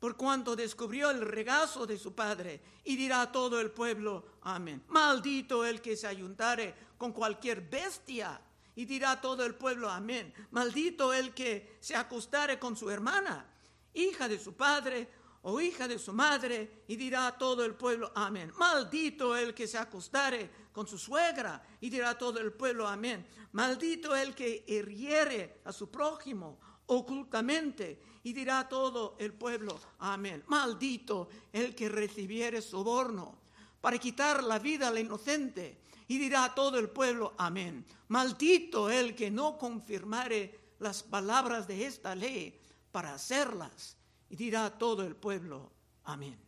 por 0.00 0.16
cuanto 0.16 0.56
descubrió 0.56 1.10
el 1.10 1.20
regazo 1.20 1.86
de 1.86 1.98
su 1.98 2.14
padre, 2.14 2.62
y 2.84 2.96
dirá 2.96 3.20
a 3.20 3.30
todo 3.30 3.60
el 3.60 3.70
pueblo, 3.70 4.24
amén. 4.40 4.82
Maldito 4.88 5.64
el 5.64 5.82
que 5.82 5.94
se 5.94 6.06
ayuntare 6.06 6.74
con 6.96 7.12
cualquier 7.12 7.60
bestia, 7.68 8.40
y 8.74 8.86
dirá 8.86 9.12
a 9.12 9.20
todo 9.20 9.44
el 9.44 9.54
pueblo, 9.54 9.90
amén. 9.90 10.32
Maldito 10.52 11.12
el 11.12 11.34
que 11.34 11.76
se 11.80 11.94
acostare 11.94 12.58
con 12.58 12.78
su 12.78 12.88
hermana, 12.88 13.46
hija 13.92 14.26
de 14.26 14.38
su 14.38 14.54
padre 14.54 15.06
o 15.42 15.60
hija 15.60 15.86
de 15.86 15.98
su 15.98 16.14
madre, 16.14 16.84
y 16.88 16.96
dirá 16.96 17.26
a 17.26 17.36
todo 17.36 17.62
el 17.62 17.74
pueblo, 17.74 18.10
amén. 18.14 18.50
Maldito 18.56 19.36
el 19.36 19.52
que 19.52 19.66
se 19.66 19.76
acostare 19.76 20.50
con 20.72 20.86
su 20.86 20.96
suegra, 20.96 21.62
y 21.78 21.90
dirá 21.90 22.10
a 22.10 22.18
todo 22.18 22.40
el 22.40 22.54
pueblo, 22.54 22.88
amén. 22.88 23.26
Maldito 23.52 24.16
el 24.16 24.34
que 24.34 24.64
hiriere 24.66 25.60
a 25.66 25.72
su 25.72 25.90
prójimo 25.90 26.58
ocultamente 26.86 28.00
y 28.22 28.32
dirá 28.32 28.68
todo 28.68 29.16
el 29.18 29.32
pueblo, 29.32 29.78
amén. 29.98 30.42
Maldito 30.46 31.28
el 31.52 31.74
que 31.74 31.88
recibiere 31.88 32.60
soborno 32.60 33.38
para 33.80 33.98
quitar 33.98 34.42
la 34.44 34.58
vida 34.58 34.88
al 34.88 34.98
inocente 34.98 35.80
y 36.06 36.18
dirá 36.18 36.54
todo 36.54 36.78
el 36.78 36.90
pueblo, 36.90 37.34
amén. 37.38 37.84
Maldito 38.08 38.90
el 38.90 39.14
que 39.14 39.30
no 39.30 39.56
confirmare 39.56 40.74
las 40.80 41.02
palabras 41.02 41.66
de 41.66 41.86
esta 41.86 42.14
ley 42.14 42.58
para 42.92 43.14
hacerlas 43.14 43.96
y 44.28 44.36
dirá 44.36 44.76
todo 44.76 45.02
el 45.04 45.16
pueblo, 45.16 45.70
amén. 46.04 46.38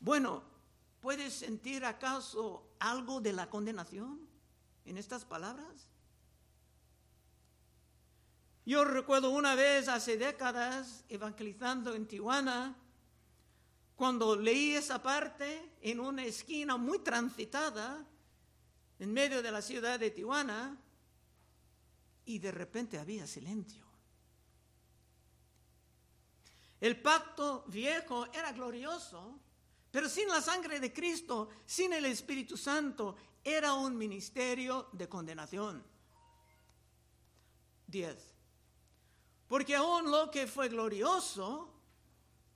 Bueno, 0.00 0.42
¿puedes 1.00 1.34
sentir 1.34 1.84
acaso 1.84 2.74
algo 2.78 3.20
de 3.20 3.32
la 3.32 3.48
condenación 3.48 4.20
en 4.84 4.98
estas 4.98 5.24
palabras? 5.24 5.88
Yo 8.66 8.82
recuerdo 8.82 9.30
una 9.30 9.54
vez 9.54 9.88
hace 9.88 10.16
décadas 10.16 11.04
evangelizando 11.10 11.94
en 11.94 12.06
Tijuana, 12.06 12.74
cuando 13.94 14.36
leí 14.36 14.72
esa 14.72 15.02
parte 15.02 15.76
en 15.82 16.00
una 16.00 16.24
esquina 16.24 16.78
muy 16.78 17.00
transitada 17.00 18.06
en 18.98 19.12
medio 19.12 19.42
de 19.42 19.52
la 19.52 19.60
ciudad 19.60 20.00
de 20.00 20.10
Tijuana 20.10 20.80
y 22.24 22.38
de 22.38 22.50
repente 22.52 22.98
había 22.98 23.26
silencio. 23.26 23.84
El 26.80 27.00
pacto 27.00 27.64
viejo 27.68 28.26
era 28.32 28.52
glorioso, 28.52 29.38
pero 29.90 30.08
sin 30.08 30.28
la 30.28 30.40
sangre 30.40 30.80
de 30.80 30.92
Cristo, 30.92 31.50
sin 31.66 31.92
el 31.92 32.06
Espíritu 32.06 32.56
Santo, 32.56 33.14
era 33.44 33.74
un 33.74 33.96
ministerio 33.96 34.88
de 34.92 35.08
condenación. 35.08 35.84
10. 37.86 38.33
Porque 39.54 39.76
aún 39.76 40.10
lo 40.10 40.32
que 40.32 40.48
fue 40.48 40.68
glorioso 40.68 41.72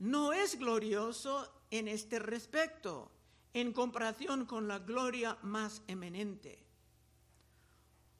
no 0.01 0.33
es 0.33 0.59
glorioso 0.59 1.49
en 1.71 1.87
este 1.87 2.19
respecto, 2.19 3.13
en 3.55 3.73
comparación 3.73 4.47
con 4.47 4.67
la 4.67 4.81
gloria 4.81 5.39
más 5.43 5.81
eminente. 5.87 6.61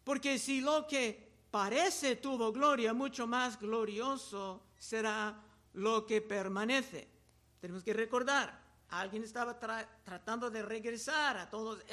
Porque 0.05 0.39
si 0.39 0.61
lo 0.61 0.87
que 0.87 1.29
parece 1.51 2.15
tuvo 2.15 2.53
gloria, 2.53 2.95
mucho 2.95 3.27
más 3.27 3.59
glorioso 3.59 4.63
será 4.79 5.43
lo 5.73 6.07
que 6.07 6.23
permanece. 6.23 7.09
Tenemos 7.61 7.83
que 7.83 7.95
recordar, 7.95 8.63
alguien 8.91 9.25
estaba 9.25 9.59
tratando 9.59 10.51
de 10.51 10.63
regresar 10.63 11.37
a 11.37 11.51
todas 11.51 11.85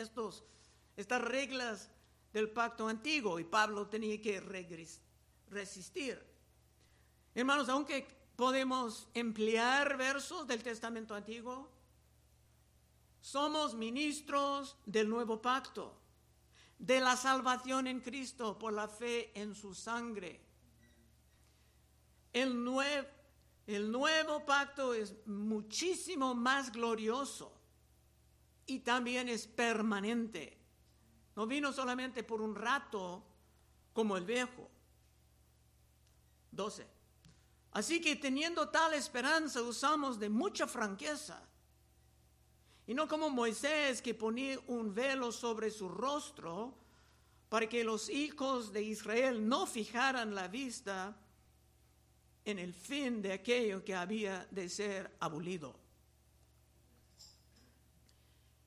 estas 0.95 1.21
reglas 1.23 1.89
del 2.31 2.51
pacto 2.51 2.87
antiguo 2.87 3.39
y 3.39 3.43
Pablo 3.43 3.87
tenía 3.87 4.21
que 4.21 4.39
resistir. 5.49 6.34
Hermanos, 7.35 7.67
aunque 7.67 8.07
podemos 8.37 9.09
emplear 9.13 9.97
versos 9.97 10.47
del 10.47 10.63
Testamento 10.63 11.13
Antiguo, 11.13 11.69
somos 13.19 13.75
ministros 13.75 14.77
del 14.85 15.09
nuevo 15.09 15.41
pacto, 15.41 15.99
de 16.79 17.01
la 17.01 17.17
salvación 17.17 17.87
en 17.87 17.99
Cristo 17.99 18.57
por 18.57 18.71
la 18.71 18.87
fe 18.87 19.37
en 19.37 19.53
su 19.53 19.75
sangre. 19.75 20.39
El, 22.31 22.65
el 23.67 23.91
nuevo 23.91 24.45
pacto 24.45 24.93
es 24.93 25.13
muchísimo 25.25 26.35
más 26.35 26.71
glorioso 26.71 27.51
y 28.65 28.79
también 28.79 29.27
es 29.27 29.45
permanente. 29.45 30.57
No 31.35 31.45
vino 31.45 31.73
solamente 31.73 32.23
por 32.23 32.41
un 32.41 32.55
rato 32.55 33.25
como 33.91 34.15
el 34.15 34.23
viejo. 34.23 34.69
12. 36.51 36.94
Así 37.75 37.99
que 37.99 38.15
teniendo 38.15 38.69
tal 38.69 38.93
esperanza 38.93 39.61
usamos 39.61 40.17
de 40.17 40.29
mucha 40.29 40.65
franqueza. 40.65 41.41
Y 42.87 42.93
no 42.93 43.05
como 43.05 43.29
Moisés 43.29 44.01
que 44.01 44.13
ponía 44.13 44.57
un 44.67 44.95
velo 44.95 45.29
sobre 45.33 45.69
su 45.69 45.89
rostro 45.89 46.73
para 47.49 47.67
que 47.67 47.83
los 47.83 48.09
hijos 48.09 48.71
de 48.71 48.81
Israel 48.81 49.45
no 49.45 49.65
fijaran 49.65 50.33
la 50.33 50.47
vista 50.47 51.17
en 52.45 52.59
el 52.59 52.73
fin 52.73 53.21
de 53.21 53.33
aquello 53.33 53.83
que 53.83 53.93
había 53.93 54.47
de 54.51 54.69
ser 54.69 55.13
abolido. 55.19 55.75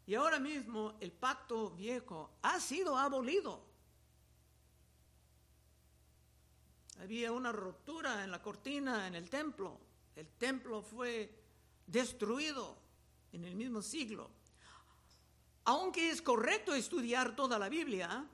Y 0.05 0.17
ahora 0.17 0.39
mismo 0.39 0.99
el 1.01 1.13
pacto 1.13 1.71
viejo 1.71 2.29
ha 2.43 2.61
sido 2.61 2.95
abolido. 2.95 3.68
Había 7.01 7.33
una 7.33 7.53
ruptura 7.53 8.25
en 8.25 8.31
la 8.31 8.43
cortina 8.43 9.07
en 9.07 9.15
el 9.15 9.31
templo. 9.31 9.79
El 10.17 10.27
templo 10.29 10.83
fue 10.83 11.33
destruido 11.87 12.77
en 13.33 13.45
el 13.45 13.55
mismo 13.55 13.83
siglo. 13.83 14.31
Aunque 15.65 16.11
es 16.11 16.23
correcto 16.23 16.75
estudiar 16.75 17.37
toda 17.37 17.59
la 17.59 17.69
Biblia, 17.69 18.27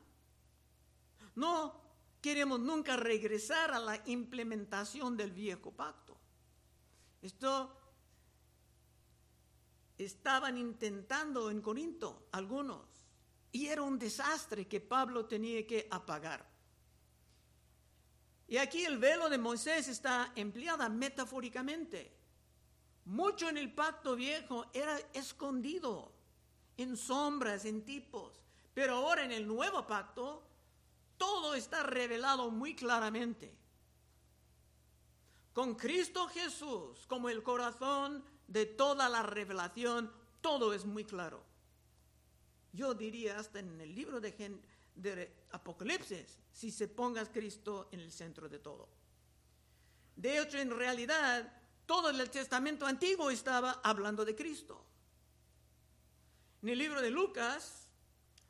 no 1.35 1.81
queremos 2.21 2.61
nunca 2.61 2.97
regresar 2.97 3.73
a 3.73 3.79
la 3.79 4.01
implementación 4.07 5.17
del 5.17 5.33
viejo 5.33 5.71
pacto. 5.73 6.17
Esto 7.21 7.77
estaban 9.99 10.57
intentando 10.57 11.51
en 11.51 11.61
Corinto 11.61 12.29
algunos 12.33 12.87
y 13.53 13.67
era 13.67 13.83
un 13.83 13.99
desastre 13.99 14.67
que 14.67 14.81
Pablo 14.81 15.27
tenía 15.27 15.67
que 15.67 15.87
apagar. 15.91 16.54
Y 18.47 18.59
aquí 18.59 18.85
el 18.85 18.99
velo 18.99 19.29
de 19.29 19.39
Moisés 19.39 19.89
está 19.89 20.33
empleada 20.37 20.89
metafóricamente. 20.89 22.13
Mucho 23.07 23.49
en 23.49 23.59
el 23.59 23.73
pacto 23.73 24.15
viejo 24.17 24.67
era 24.73 24.99
escondido, 25.13 26.13
en 26.77 26.97
sombras, 26.97 27.65
en 27.65 27.85
tipos. 27.85 28.41
Pero 28.75 28.97
ahora 28.97 29.25
en 29.25 29.33
el 29.33 29.47
nuevo 29.47 29.87
pacto, 29.87 30.47
todo 31.17 31.55
está 31.55 31.83
revelado 31.83 32.51
muy 32.51 32.75
claramente. 32.75 33.55
Con 35.53 35.77
Cristo 35.77 36.27
Jesús 36.29 37.07
como 37.07 37.29
el 37.29 37.43
corazón 37.43 38.25
de 38.49 38.67
toda 38.67 39.09
la 39.09 39.23
revelación, 39.23 40.13
todo 40.41 40.75
es 40.75 40.85
muy 40.85 41.05
claro. 41.05 41.45
Yo 42.73 42.93
diría 42.93 43.39
hasta 43.39 43.61
en 43.61 43.81
el 43.81 43.95
libro 43.95 44.21
de, 44.21 44.35
de 44.95 45.47
Apocalipsis, 45.51 46.39
si 46.53 46.71
se 46.71 46.89
ponga 46.89 47.25
Cristo 47.27 47.89
en 47.93 48.01
el 48.01 48.13
centro 48.13 48.49
de 48.49 48.59
todo. 48.59 48.89
De 50.17 50.39
hecho, 50.39 50.59
en 50.59 50.71
realidad, 50.71 51.53
todo 51.87 52.11
el 52.11 52.31
Testamento 52.31 52.87
antiguo 52.87 53.31
estaba 53.31 53.81
hablando 53.83 54.25
de 54.25 54.35
Cristo. 54.35 54.85
En 56.63 56.69
el 56.69 56.79
libro 56.79 57.03
de 57.03 57.11
Lucas, 57.11 57.89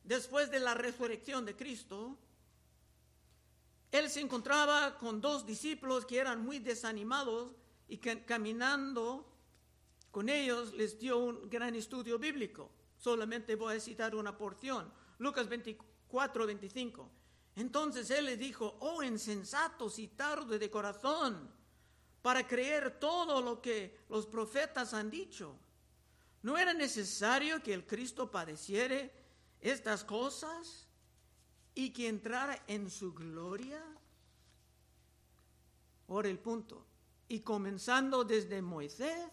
después 0.04 0.50
de 0.50 0.61
la 0.61 0.74
resurrección 0.74 1.44
de 1.44 1.57
Cristo, 1.57 2.18
él 3.90 4.11
se 4.11 4.20
encontraba 4.20 4.98
con 4.98 5.20
dos 5.20 5.46
discípulos 5.46 6.04
que 6.04 6.18
eran 6.18 6.44
muy 6.44 6.59
desanimados 6.59 7.52
y 7.88 7.98
caminando 7.98 9.30
con 10.11 10.28
ellos 10.28 10.72
les 10.74 10.98
dio 10.98 11.18
un 11.18 11.48
gran 11.48 11.74
estudio 11.74 12.18
bíblico. 12.18 12.70
Solamente 12.98 13.57
voy 13.57 13.76
a 13.76 13.80
citar 13.80 14.14
una 14.14 14.37
porción. 14.37 14.92
Lucas 15.18 15.48
24 15.48 15.93
4:25. 16.14 17.09
Entonces 17.57 18.11
él 18.11 18.27
le 18.27 18.37
dijo, 18.37 18.77
oh 18.81 19.03
insensatos 19.03 19.98
y 19.98 20.09
tarde 20.09 20.59
de 20.59 20.70
corazón, 20.70 21.50
para 22.22 22.46
creer 22.46 22.98
todo 22.98 23.40
lo 23.40 23.61
que 23.61 24.05
los 24.09 24.27
profetas 24.27 24.94
han 24.94 25.11
dicho. 25.11 25.57
¿No 26.42 26.57
era 26.57 26.72
necesario 26.72 27.62
que 27.62 27.74
el 27.74 27.87
Cristo 27.87 28.31
padeciere 28.31 29.12
estas 29.61 30.05
cosas 30.05 30.87
y 31.74 31.90
que 31.90 32.09
entrara 32.09 32.62
en 32.66 32.90
su 32.90 33.12
gloria? 33.12 33.83
Ahora 36.09 36.29
el 36.29 36.38
punto. 36.38 36.87
Y 37.29 37.40
comenzando 37.40 38.24
desde 38.24 38.61
Moisés 38.62 39.27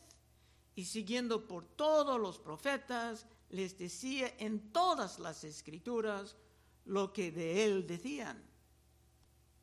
y 0.75 0.85
siguiendo 0.85 1.47
por 1.47 1.65
todos 1.65 2.19
los 2.19 2.39
profetas, 2.39 3.25
les 3.49 3.77
decía 3.77 4.33
en 4.37 4.71
todas 4.71 5.19
las 5.19 5.43
escrituras 5.43 6.37
lo 6.91 7.13
que 7.13 7.31
de 7.31 7.63
él 7.63 7.87
decían. 7.87 8.43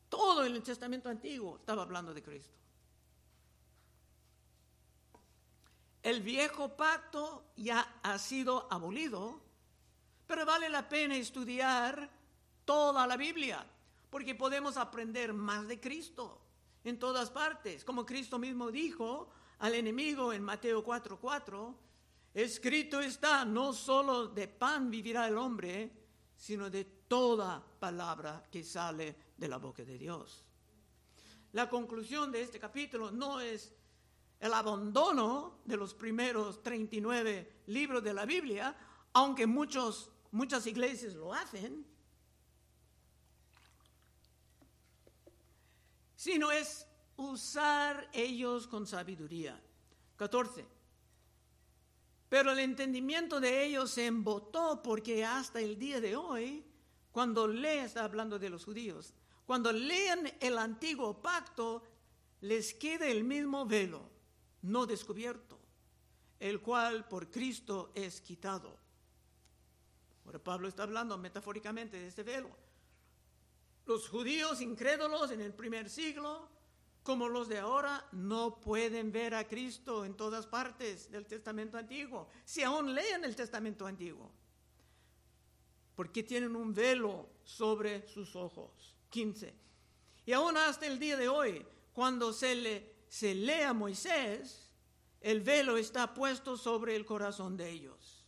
Todo 0.09 0.43
el 0.43 0.61
Testamento 0.63 1.09
antiguo 1.09 1.57
estaba 1.57 1.83
hablando 1.83 2.11
de 2.11 2.23
Cristo. 2.23 2.57
El 6.01 6.21
viejo 6.21 6.75
pacto 6.75 7.51
ya 7.55 7.99
ha 8.01 8.17
sido 8.17 8.67
abolido, 8.71 9.41
pero 10.25 10.43
vale 10.43 10.69
la 10.69 10.89
pena 10.89 11.15
estudiar 11.15 12.09
toda 12.65 13.05
la 13.05 13.15
Biblia, 13.15 13.63
porque 14.09 14.33
podemos 14.33 14.77
aprender 14.77 15.31
más 15.31 15.67
de 15.67 15.79
Cristo 15.79 16.41
en 16.83 16.97
todas 16.97 17.29
partes. 17.29 17.85
Como 17.85 18.07
Cristo 18.07 18.39
mismo 18.39 18.71
dijo 18.71 19.29
al 19.59 19.75
enemigo 19.75 20.33
en 20.33 20.41
Mateo 20.41 20.83
4:4, 20.83 21.75
escrito 22.33 22.99
está, 22.99 23.45
no 23.45 23.71
solo 23.71 24.29
de 24.29 24.47
pan 24.47 24.89
vivirá 24.89 25.27
el 25.27 25.37
hombre, 25.37 25.91
sino 26.35 26.71
de 26.71 26.98
toda 27.09 27.61
palabra 27.79 28.41
que 28.49 28.63
sale 28.63 29.33
de 29.35 29.47
la 29.49 29.57
boca 29.57 29.83
de 29.83 29.97
Dios. 29.97 30.45
La 31.51 31.67
conclusión 31.67 32.31
de 32.31 32.41
este 32.41 32.59
capítulo 32.59 33.11
no 33.11 33.41
es 33.41 33.73
el 34.39 34.53
abandono 34.53 35.59
de 35.65 35.75
los 35.75 35.93
primeros 35.93 36.63
39 36.63 37.63
libros 37.67 38.01
de 38.03 38.13
la 38.13 38.25
Biblia, 38.25 38.73
aunque 39.11 39.45
muchos, 39.45 40.11
muchas 40.31 40.65
iglesias 40.67 41.15
lo 41.15 41.33
hacen, 41.33 41.85
sino 46.15 46.51
es 46.51 46.85
usar 47.17 48.09
ellos 48.13 48.67
con 48.67 48.85
sabiduría. 48.85 49.59
14. 50.15 50.65
Pero 52.29 52.51
el 52.51 52.59
entendimiento 52.59 53.39
de 53.39 53.65
ellos 53.65 53.89
se 53.89 54.05
embotó 54.05 54.83
porque 54.83 55.25
hasta 55.25 55.59
el 55.59 55.79
día 55.79 55.99
de 55.99 56.15
hoy, 56.15 56.63
cuando 57.19 57.49
lee, 57.49 57.79
está 57.79 58.05
hablando 58.05 58.39
de 58.39 58.49
los 58.49 58.63
judíos, 58.63 59.13
cuando 59.45 59.73
leen 59.73 60.37
el 60.39 60.57
antiguo 60.57 61.21
pacto, 61.21 61.83
les 62.39 62.73
queda 62.73 63.07
el 63.07 63.25
mismo 63.25 63.65
velo 63.65 64.09
no 64.61 64.85
descubierto, 64.85 65.59
el 66.39 66.61
cual 66.61 67.09
por 67.09 67.29
Cristo 67.29 67.91
es 67.93 68.21
quitado. 68.21 68.73
Ahora 70.23 70.39
Pablo 70.39 70.69
está 70.69 70.83
hablando 70.83 71.17
metafóricamente 71.17 71.99
de 71.99 72.07
este 72.07 72.23
velo. 72.23 72.51
Los 73.85 74.07
judíos 74.07 74.61
incrédulos 74.61 75.31
en 75.31 75.41
el 75.41 75.53
primer 75.53 75.89
siglo, 75.89 76.47
como 77.03 77.27
los 77.27 77.49
de 77.49 77.59
ahora, 77.59 78.07
no 78.13 78.61
pueden 78.61 79.11
ver 79.11 79.35
a 79.35 79.45
Cristo 79.45 80.05
en 80.05 80.15
todas 80.15 80.47
partes 80.47 81.11
del 81.11 81.25
Testamento 81.25 81.77
antiguo, 81.77 82.29
si 82.45 82.63
aún 82.63 82.95
leen 82.95 83.25
el 83.25 83.35
Testamento 83.35 83.85
antiguo, 83.85 84.31
porque 85.99 86.23
tienen 86.23 86.55
un 86.55 86.73
velo 86.73 87.27
sobre 87.43 88.07
sus 88.07 88.33
ojos. 88.33 88.95
15. 89.09 89.53
Y 90.25 90.31
aún 90.31 90.55
hasta 90.55 90.87
el 90.87 90.97
día 90.97 91.17
de 91.17 91.27
hoy, 91.27 91.65
cuando 91.91 92.31
se 92.31 92.55
le 92.55 92.95
se 93.09 93.35
lee 93.35 93.63
a 93.63 93.73
Moisés, 93.73 94.71
el 95.19 95.41
velo 95.41 95.75
está 95.75 96.13
puesto 96.13 96.55
sobre 96.55 96.95
el 96.95 97.05
corazón 97.05 97.57
de 97.57 97.69
ellos. 97.69 98.25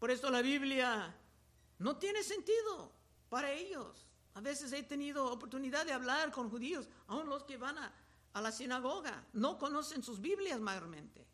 Por 0.00 0.10
esto 0.10 0.28
la 0.28 0.42
Biblia 0.42 1.16
no 1.78 1.96
tiene 1.98 2.24
sentido 2.24 2.90
para 3.28 3.52
ellos. 3.52 4.08
A 4.34 4.40
veces 4.40 4.72
he 4.72 4.82
tenido 4.82 5.30
oportunidad 5.30 5.86
de 5.86 5.92
hablar 5.92 6.32
con 6.32 6.50
judíos, 6.50 6.88
aun 7.06 7.28
los 7.28 7.44
que 7.44 7.58
van 7.58 7.78
a, 7.78 7.94
a 8.32 8.40
la 8.40 8.50
sinagoga, 8.50 9.24
no 9.34 9.56
conocen 9.56 10.02
sus 10.02 10.20
Biblias 10.20 10.58
mayormente. 10.58 11.24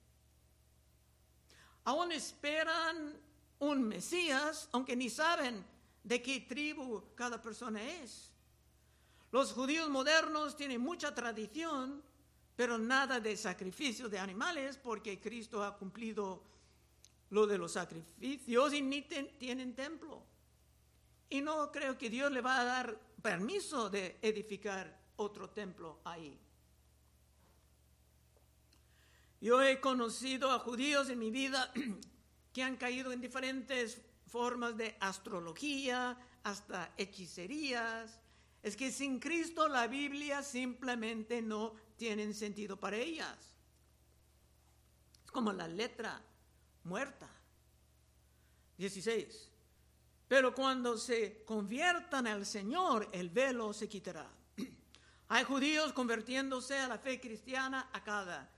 Aún 1.84 2.12
esperan 2.12 3.31
un 3.62 3.86
Mesías, 3.86 4.68
aunque 4.72 4.96
ni 4.96 5.08
saben 5.08 5.64
de 6.02 6.20
qué 6.20 6.40
tribu 6.40 7.14
cada 7.14 7.40
persona 7.40 7.80
es. 8.02 8.32
Los 9.30 9.52
judíos 9.52 9.88
modernos 9.88 10.56
tienen 10.56 10.80
mucha 10.80 11.14
tradición, 11.14 12.02
pero 12.56 12.76
nada 12.76 13.20
de 13.20 13.36
sacrificio 13.36 14.08
de 14.08 14.18
animales 14.18 14.76
porque 14.76 15.20
Cristo 15.20 15.62
ha 15.62 15.76
cumplido 15.76 16.42
lo 17.30 17.46
de 17.46 17.56
los 17.56 17.72
sacrificios 17.72 18.74
y 18.74 18.82
ni 18.82 19.02
tienen 19.02 19.74
templo. 19.76 20.24
Y 21.30 21.40
no 21.40 21.70
creo 21.70 21.96
que 21.96 22.10
Dios 22.10 22.32
le 22.32 22.40
va 22.40 22.60
a 22.60 22.64
dar 22.64 22.98
permiso 23.22 23.88
de 23.88 24.18
edificar 24.22 25.00
otro 25.16 25.48
templo 25.50 26.00
ahí. 26.04 26.36
Yo 29.40 29.62
he 29.62 29.80
conocido 29.80 30.50
a 30.50 30.58
judíos 30.58 31.08
en 31.08 31.20
mi 31.20 31.30
vida 31.30 31.72
que 32.52 32.62
han 32.62 32.76
caído 32.76 33.12
en 33.12 33.20
diferentes 33.20 34.00
formas 34.26 34.76
de 34.76 34.96
astrología, 35.00 36.16
hasta 36.42 36.92
hechicerías, 36.96 38.18
es 38.62 38.76
que 38.76 38.90
sin 38.92 39.18
Cristo 39.18 39.68
la 39.68 39.86
Biblia 39.86 40.42
simplemente 40.42 41.42
no 41.42 41.74
tiene 41.96 42.32
sentido 42.32 42.78
para 42.78 42.96
ellas. 42.96 43.36
Es 45.24 45.30
como 45.30 45.52
la 45.52 45.66
letra 45.66 46.22
muerta. 46.84 47.28
16. 48.78 49.48
Pero 50.28 50.54
cuando 50.54 50.96
se 50.96 51.44
conviertan 51.44 52.26
al 52.26 52.46
Señor, 52.46 53.08
el 53.12 53.30
velo 53.30 53.72
se 53.72 53.88
quitará. 53.88 54.28
Hay 55.28 55.44
judíos 55.44 55.92
convirtiéndose 55.92 56.78
a 56.78 56.88
la 56.88 56.98
fe 56.98 57.20
cristiana 57.20 57.90
a 57.92 58.02
cada 58.02 58.50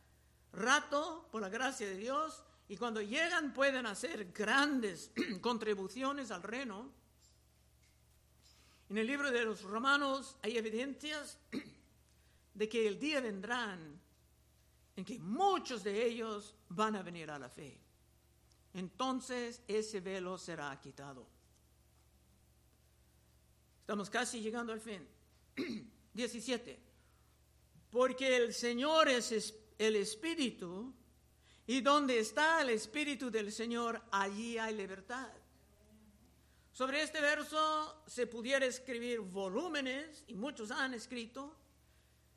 rato 0.52 1.28
por 1.32 1.42
la 1.42 1.48
gracia 1.48 1.86
de 1.88 1.96
Dios 1.96 2.44
y 2.68 2.76
cuando 2.76 3.00
llegan 3.00 3.52
pueden 3.52 3.86
hacer 3.86 4.32
grandes 4.32 5.10
contribuciones 5.40 6.30
al 6.30 6.42
reino 6.42 6.92
en 8.88 8.98
el 8.98 9.06
libro 9.06 9.30
de 9.30 9.44
los 9.44 9.62
romanos 9.62 10.36
hay 10.42 10.56
evidencias 10.56 11.38
de 12.54 12.68
que 12.68 12.86
el 12.86 12.98
día 12.98 13.20
vendrán 13.20 14.00
en 14.96 15.04
que 15.04 15.18
muchos 15.18 15.82
de 15.82 16.06
ellos 16.06 16.54
van 16.68 16.94
a 16.96 17.02
venir 17.02 17.30
a 17.30 17.38
la 17.38 17.48
fe. 17.48 17.80
Entonces 18.74 19.62
ese 19.66 20.00
velo 20.00 20.38
será 20.38 20.78
quitado. 20.80 21.26
Estamos 23.80 24.08
casi 24.08 24.40
llegando 24.40 24.72
al 24.72 24.80
fin. 24.80 25.06
17. 26.14 26.80
Porque 27.90 28.36
el 28.36 28.54
Señor 28.54 29.08
es 29.08 29.54
el 29.78 29.96
Espíritu 29.96 30.94
y 31.66 31.80
donde 31.80 32.18
está 32.18 32.60
el 32.60 32.70
Espíritu 32.70 33.30
del 33.30 33.50
Señor, 33.50 34.02
allí 34.10 34.58
hay 34.58 34.74
libertad. 34.74 35.30
Sobre 36.72 37.02
este 37.02 37.20
verso 37.20 38.02
se 38.06 38.26
pudiera 38.26 38.66
escribir 38.66 39.20
volúmenes, 39.20 40.24
y 40.26 40.34
muchos 40.34 40.70
han 40.70 40.92
escrito. 40.92 41.56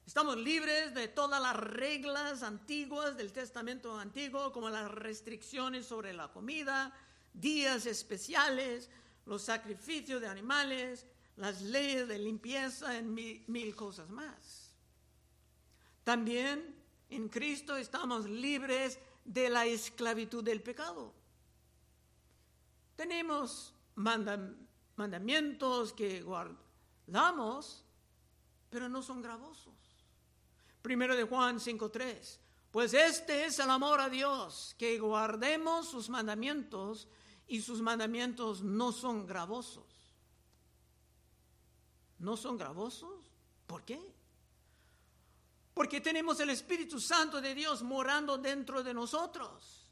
Estamos 0.05 0.37
libres 0.37 0.93
de 0.93 1.09
todas 1.09 1.41
las 1.41 1.57
reglas 1.57 2.43
antiguas 2.43 3.17
del 3.17 3.33
Testamento 3.33 3.97
antiguo, 3.99 4.53
como 4.53 4.69
las 4.69 4.89
restricciones 4.89 5.85
sobre 5.85 6.13
la 6.13 6.31
comida, 6.31 6.93
días 7.33 7.85
especiales, 7.85 8.89
los 9.25 9.41
sacrificios 9.41 10.21
de 10.21 10.27
animales, 10.27 11.05
las 11.35 11.61
leyes 11.61 12.07
de 12.07 12.19
limpieza, 12.19 12.97
en 12.97 13.13
mil, 13.13 13.43
mil 13.47 13.75
cosas 13.75 14.09
más. 14.09 14.71
También 16.03 16.75
en 17.09 17.27
Cristo 17.27 17.75
estamos 17.75 18.29
libres 18.29 18.99
de 19.27 19.49
la 19.49 19.65
esclavitud 19.65 20.43
del 20.43 20.63
pecado. 20.63 21.13
Tenemos 22.95 23.73
mandamientos 24.95 25.93
que 25.93 26.21
guardamos, 26.23 27.83
pero 28.69 28.89
no 28.89 29.03
son 29.03 29.21
gravosos. 29.21 29.75
Primero 30.81 31.15
de 31.15 31.25
Juan 31.25 31.59
5.3. 31.59 32.39
Pues 32.71 32.93
este 32.93 33.45
es 33.45 33.59
el 33.59 33.69
amor 33.69 33.99
a 33.99 34.09
Dios, 34.09 34.75
que 34.77 34.97
guardemos 34.97 35.89
sus 35.89 36.09
mandamientos 36.09 37.07
y 37.47 37.61
sus 37.61 37.81
mandamientos 37.81 38.61
no 38.63 38.91
son 38.91 39.25
gravosos. 39.25 39.85
¿No 42.19 42.37
son 42.37 42.57
gravosos? 42.57 43.31
¿Por 43.67 43.83
qué? 43.83 44.16
Porque 45.77 46.01
tenemos 46.01 46.39
el 46.39 46.49
Espíritu 46.49 46.99
Santo 46.99 47.39
de 47.39 47.53
Dios 47.53 47.83
morando 47.83 48.39
dentro 48.39 48.81
de 48.81 48.95
nosotros. 48.95 49.87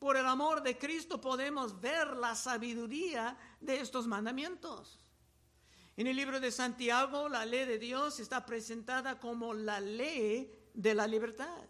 Por 0.00 0.16
el 0.16 0.26
amor 0.26 0.64
de 0.64 0.76
Cristo 0.76 1.20
podemos 1.20 1.80
ver 1.80 2.16
la 2.16 2.34
sabiduría 2.34 3.38
de 3.60 3.78
estos 3.78 4.08
mandamientos. 4.08 4.98
En 5.96 6.08
el 6.08 6.16
libro 6.16 6.40
de 6.40 6.50
Santiago, 6.50 7.28
la 7.28 7.46
ley 7.46 7.66
de 7.66 7.78
Dios 7.78 8.18
está 8.18 8.44
presentada 8.44 9.20
como 9.20 9.54
la 9.54 9.78
ley 9.78 10.52
de 10.74 10.94
la 10.96 11.06
libertad. 11.06 11.68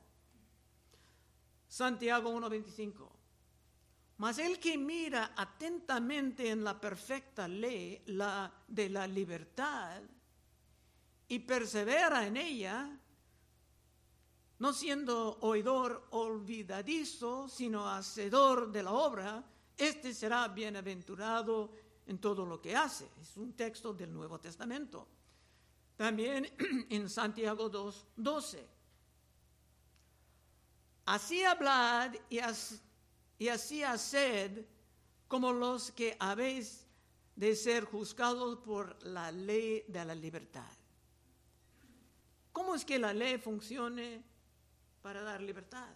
Santiago 1.68 2.33
1.25. 2.33 3.07
Mas 4.16 4.38
el 4.38 4.59
que 4.59 4.78
mira 4.78 5.35
atentamente 5.37 6.48
en 6.48 6.64
la 6.64 6.81
perfecta 6.81 7.46
ley 7.46 8.02
la, 8.07 8.50
de 8.66 8.88
la 8.88 9.07
libertad 9.07 10.00
y 11.28 11.40
persevera 11.40 12.26
en 12.26 12.38
ella, 12.38 12.98
no 14.59 14.73
siendo 14.73 15.38
oidor 15.40 16.09
olvidadizo, 16.11 17.49
sino 17.49 17.88
hacedor 17.88 18.73
de 18.73 18.83
la 18.83 18.92
obra, 18.92 19.44
este 19.77 20.12
será 20.12 20.49
bienaventurado 20.49 21.73
en 22.07 22.18
todo 22.18 22.44
lo 22.44 22.61
que 22.61 22.75
hace. 22.75 23.09
Es 23.21 23.37
un 23.37 23.53
texto 23.53 23.92
del 23.92 24.12
Nuevo 24.12 24.40
Testamento. 24.40 25.07
También 25.97 26.51
en 26.90 27.09
Santiago 27.09 27.68
2, 27.68 28.07
12. 28.16 28.68
Así 31.07 31.42
hablad 31.44 32.14
y, 32.29 32.40
y 33.38 33.49
así 33.49 33.83
haced 33.83 34.66
como 35.29 35.53
los 35.53 35.92
que 35.92 36.16
habéis 36.18 36.87
de 37.37 37.55
ser 37.55 37.85
juzgados 37.85 38.59
por 38.59 39.01
la 39.05 39.31
ley 39.31 39.85
de 39.87 40.05
la 40.05 40.14
libertad. 40.14 40.71
¿Cómo 42.53 42.75
es 42.75 42.85
que 42.85 42.99
la 42.99 43.12
ley 43.14 43.38
funcione 43.38 44.25
para 45.09 45.23
dar 45.23 45.40
libertad? 45.40 45.88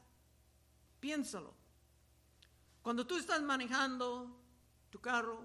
Piénsalo. 0.98 1.52
Cuando 2.80 3.06
tú 3.06 3.18
estás 3.18 3.42
manejando 3.42 4.40
tu 4.88 5.02
carro, 5.02 5.44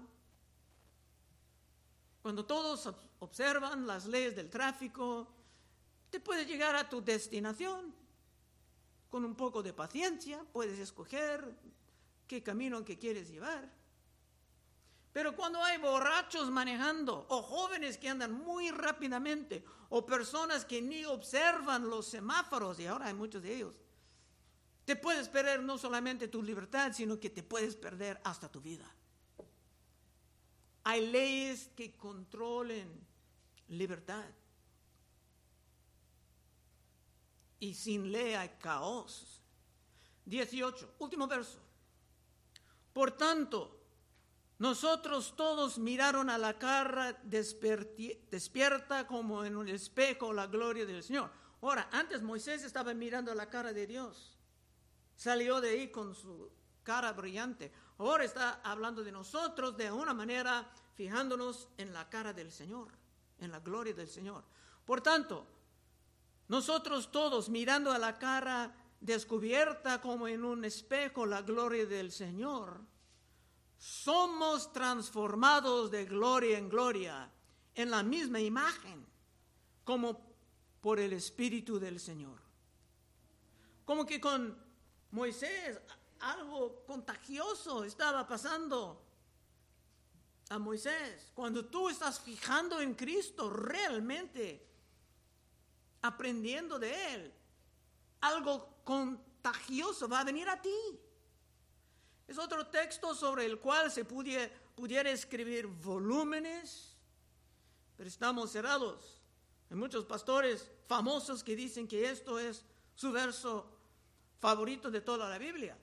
cuando 2.22 2.46
todos 2.46 2.88
observan 3.18 3.86
las 3.86 4.06
leyes 4.06 4.34
del 4.34 4.48
tráfico, 4.48 5.28
te 6.08 6.18
puedes 6.18 6.48
llegar 6.48 6.76
a 6.76 6.88
tu 6.88 7.04
destinación 7.04 7.94
con 9.10 9.26
un 9.26 9.34
poco 9.34 9.62
de 9.62 9.74
paciencia, 9.74 10.42
puedes 10.50 10.78
escoger 10.78 11.54
qué 12.26 12.42
camino 12.42 12.86
que 12.86 12.96
quieres 12.96 13.28
llevar. 13.28 13.70
Pero 15.18 15.34
cuando 15.34 15.60
hay 15.64 15.78
borrachos 15.78 16.48
manejando, 16.48 17.26
o 17.28 17.42
jóvenes 17.42 17.98
que 17.98 18.08
andan 18.08 18.32
muy 18.32 18.70
rápidamente, 18.70 19.64
o 19.88 20.06
personas 20.06 20.64
que 20.64 20.80
ni 20.80 21.04
observan 21.04 21.90
los 21.90 22.06
semáforos, 22.06 22.78
y 22.78 22.86
ahora 22.86 23.06
hay 23.06 23.14
muchos 23.14 23.42
de 23.42 23.56
ellos, 23.56 23.74
te 24.84 24.94
puedes 24.94 25.28
perder 25.28 25.60
no 25.60 25.76
solamente 25.76 26.28
tu 26.28 26.40
libertad, 26.40 26.92
sino 26.92 27.18
que 27.18 27.30
te 27.30 27.42
puedes 27.42 27.74
perder 27.74 28.20
hasta 28.22 28.48
tu 28.48 28.60
vida. 28.60 28.88
Hay 30.84 31.08
leyes 31.08 31.68
que 31.74 31.96
controlen 31.96 32.88
libertad. 33.66 34.24
Y 37.58 37.74
sin 37.74 38.12
ley 38.12 38.34
hay 38.34 38.50
caos. 38.60 39.42
18, 40.26 40.94
último 41.00 41.26
verso. 41.26 41.58
Por 42.92 43.10
tanto, 43.10 43.77
nosotros 44.58 45.34
todos 45.36 45.78
miraron 45.78 46.30
a 46.30 46.38
la 46.38 46.58
cara 46.58 47.20
despierta 47.22 49.06
como 49.06 49.44
en 49.44 49.56
un 49.56 49.68
espejo 49.68 50.32
la 50.32 50.48
gloria 50.48 50.84
del 50.84 51.02
Señor. 51.02 51.30
Ahora, 51.62 51.88
antes 51.92 52.22
Moisés 52.22 52.64
estaba 52.64 52.92
mirando 52.92 53.30
a 53.30 53.36
la 53.36 53.48
cara 53.48 53.72
de 53.72 53.86
Dios. 53.86 54.36
Salió 55.14 55.60
de 55.60 55.70
ahí 55.70 55.90
con 55.90 56.14
su 56.14 56.50
cara 56.82 57.12
brillante. 57.12 57.72
Ahora 57.98 58.24
está 58.24 58.60
hablando 58.64 59.04
de 59.04 59.12
nosotros 59.12 59.76
de 59.76 59.92
una 59.92 60.14
manera 60.14 60.68
fijándonos 60.94 61.68
en 61.76 61.92
la 61.92 62.08
cara 62.08 62.32
del 62.32 62.50
Señor, 62.50 62.88
en 63.38 63.52
la 63.52 63.60
gloria 63.60 63.94
del 63.94 64.08
Señor. 64.08 64.42
Por 64.84 65.00
tanto, 65.00 65.46
nosotros 66.48 67.12
todos 67.12 67.48
mirando 67.48 67.92
a 67.92 67.98
la 67.98 68.18
cara 68.18 68.74
descubierta 69.00 70.00
como 70.00 70.26
en 70.26 70.44
un 70.44 70.64
espejo 70.64 71.26
la 71.26 71.42
gloria 71.42 71.86
del 71.86 72.10
Señor, 72.10 72.80
somos 73.78 74.72
transformados 74.72 75.90
de 75.90 76.04
gloria 76.04 76.58
en 76.58 76.68
gloria 76.68 77.30
en 77.74 77.90
la 77.90 78.02
misma 78.02 78.40
imagen 78.40 79.06
como 79.84 80.20
por 80.80 80.98
el 80.98 81.12
Espíritu 81.12 81.78
del 81.78 82.00
Señor. 82.00 82.40
Como 83.84 84.04
que 84.04 84.20
con 84.20 84.56
Moisés, 85.12 85.80
algo 86.20 86.84
contagioso 86.84 87.84
estaba 87.84 88.26
pasando 88.26 89.02
a 90.50 90.58
Moisés. 90.58 91.30
Cuando 91.34 91.64
tú 91.66 91.88
estás 91.88 92.20
fijando 92.20 92.80
en 92.80 92.94
Cristo, 92.94 93.48
realmente 93.48 94.66
aprendiendo 96.02 96.78
de 96.78 97.14
Él, 97.14 97.34
algo 98.20 98.80
contagioso 98.84 100.08
va 100.08 100.20
a 100.20 100.24
venir 100.24 100.48
a 100.48 100.60
ti. 100.60 101.00
Es 102.28 102.36
otro 102.38 102.66
texto 102.66 103.14
sobre 103.14 103.46
el 103.46 103.58
cual 103.58 103.90
se 103.90 104.04
pudiera, 104.04 105.10
escribir 105.10 105.66
volúmenes, 105.66 106.94
pero 107.96 108.06
estamos 108.06 108.52
cerrados. 108.52 109.22
Hay 109.70 109.76
muchos 109.76 110.04
pastores 110.04 110.70
famosos 110.86 111.42
que 111.42 111.56
dicen 111.56 111.88
que 111.88 112.10
esto 112.10 112.38
es 112.38 112.66
su 112.94 113.10
verso 113.12 113.70
favorito 114.38 114.90
de 114.90 115.00
toda 115.00 115.26
la 115.30 115.38
Biblia. 115.38 115.76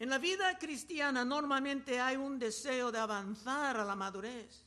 En 0.00 0.10
la 0.10 0.18
vida 0.18 0.58
cristiana 0.58 1.24
normalmente 1.24 2.00
hay 2.00 2.16
un 2.16 2.36
deseo 2.36 2.90
de 2.90 2.98
avanzar 2.98 3.76
a 3.76 3.84
la 3.84 3.94
madurez, 3.94 4.64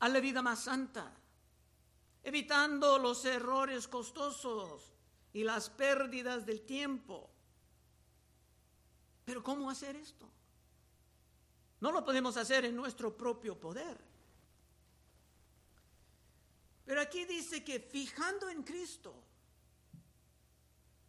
a 0.00 0.08
la 0.08 0.20
vida 0.20 0.42
más 0.42 0.60
santa, 0.60 1.12
evitando 2.22 2.98
los 2.98 3.24
errores 3.24 3.88
costosos 3.88 4.99
y 5.32 5.44
las 5.44 5.70
pérdidas 5.70 6.44
del 6.44 6.62
tiempo. 6.62 7.30
Pero 9.24 9.42
¿cómo 9.42 9.70
hacer 9.70 9.96
esto? 9.96 10.28
No 11.80 11.92
lo 11.92 12.04
podemos 12.04 12.36
hacer 12.36 12.64
en 12.64 12.76
nuestro 12.76 13.16
propio 13.16 13.58
poder. 13.58 13.98
Pero 16.84 17.00
aquí 17.00 17.24
dice 17.24 17.62
que 17.62 17.78
fijando 17.80 18.48
en 18.48 18.62
Cristo, 18.62 19.14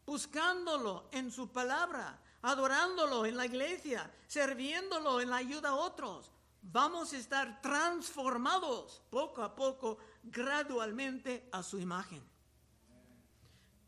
buscándolo 0.05 1.09
en 1.11 1.31
su 1.31 1.51
palabra, 1.51 2.19
adorándolo 2.43 3.25
en 3.25 3.35
la 3.35 3.45
iglesia, 3.45 4.13
sirviéndolo 4.27 5.19
en 5.21 5.29
la 5.29 5.37
ayuda 5.37 5.69
a 5.69 5.75
otros, 5.75 6.31
vamos 6.61 7.13
a 7.13 7.17
estar 7.17 7.61
transformados 7.61 9.01
poco 9.09 9.41
a 9.41 9.55
poco, 9.55 9.97
gradualmente 10.23 11.49
a 11.51 11.63
su 11.63 11.79
imagen. 11.79 12.30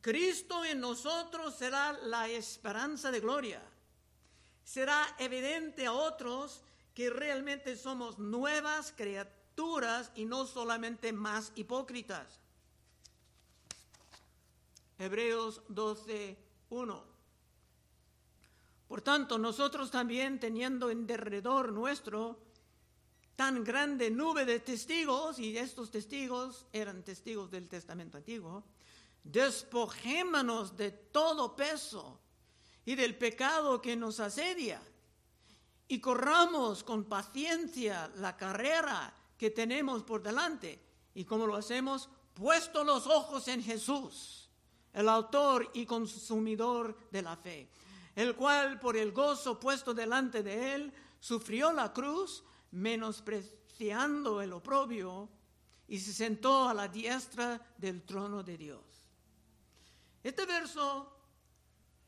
Cristo 0.03 0.65
en 0.65 0.81
nosotros 0.81 1.55
será 1.55 1.93
la 1.93 2.27
esperanza 2.27 3.09
de 3.09 3.21
gloria. 3.21 3.61
Será 4.65 5.15
evidente 5.17 5.85
a 5.85 5.93
otros 5.93 6.61
que 6.93 7.09
realmente 7.09 7.77
somos 7.77 8.19
nuevas 8.19 8.93
criaturas 8.97 10.11
y 10.15 10.25
no 10.25 10.45
solamente 10.45 11.13
más 11.13 11.53
hipócritas. 11.55 12.41
Hebreos 14.99 15.61
12, 15.69 16.37
1. 16.69 17.03
Por 18.89 19.01
tanto, 19.01 19.37
nosotros 19.37 19.89
también 19.89 20.37
teniendo 20.37 20.89
en 20.89 21.07
derredor 21.07 21.71
nuestro 21.71 22.41
tan 23.37 23.63
grande 23.63 24.11
nube 24.11 24.43
de 24.43 24.59
testigos, 24.59 25.39
y 25.39 25.57
estos 25.57 25.91
testigos 25.91 26.65
eran 26.73 27.03
testigos 27.03 27.49
del 27.49 27.69
Testamento 27.69 28.17
Antiguo, 28.17 28.65
despojémonos 29.23 30.75
de 30.75 30.91
todo 30.91 31.55
peso 31.55 32.19
y 32.85 32.95
del 32.95 33.17
pecado 33.17 33.81
que 33.81 33.95
nos 33.95 34.19
asedia, 34.19 34.81
y 35.87 35.99
corramos 35.99 36.83
con 36.83 37.05
paciencia 37.05 38.11
la 38.15 38.35
carrera 38.35 39.13
que 39.37 39.51
tenemos 39.51 40.03
por 40.03 40.21
delante. 40.21 40.81
¿Y 41.13 41.25
cómo 41.25 41.45
lo 41.45 41.55
hacemos? 41.55 42.09
Puesto 42.33 42.83
los 42.83 43.05
ojos 43.07 43.47
en 43.47 43.61
Jesús, 43.61 44.49
el 44.91 45.07
autor 45.07 45.69
y 45.73 45.85
consumidor 45.85 46.97
de 47.11 47.21
la 47.21 47.37
fe, 47.37 47.69
el 48.15 48.35
cual 48.35 48.79
por 48.79 48.97
el 48.97 49.11
gozo 49.11 49.59
puesto 49.59 49.93
delante 49.93 50.41
de 50.41 50.73
él 50.73 50.93
sufrió 51.19 51.71
la 51.71 51.93
cruz, 51.93 52.43
menospreciando 52.71 54.41
el 54.41 54.53
oprobio, 54.53 55.29
y 55.87 55.99
se 55.99 56.13
sentó 56.13 56.67
a 56.67 56.73
la 56.73 56.87
diestra 56.87 57.61
del 57.77 58.01
trono 58.03 58.41
de 58.41 58.57
Dios. 58.57 58.92
Este 60.23 60.45
verso 60.45 61.13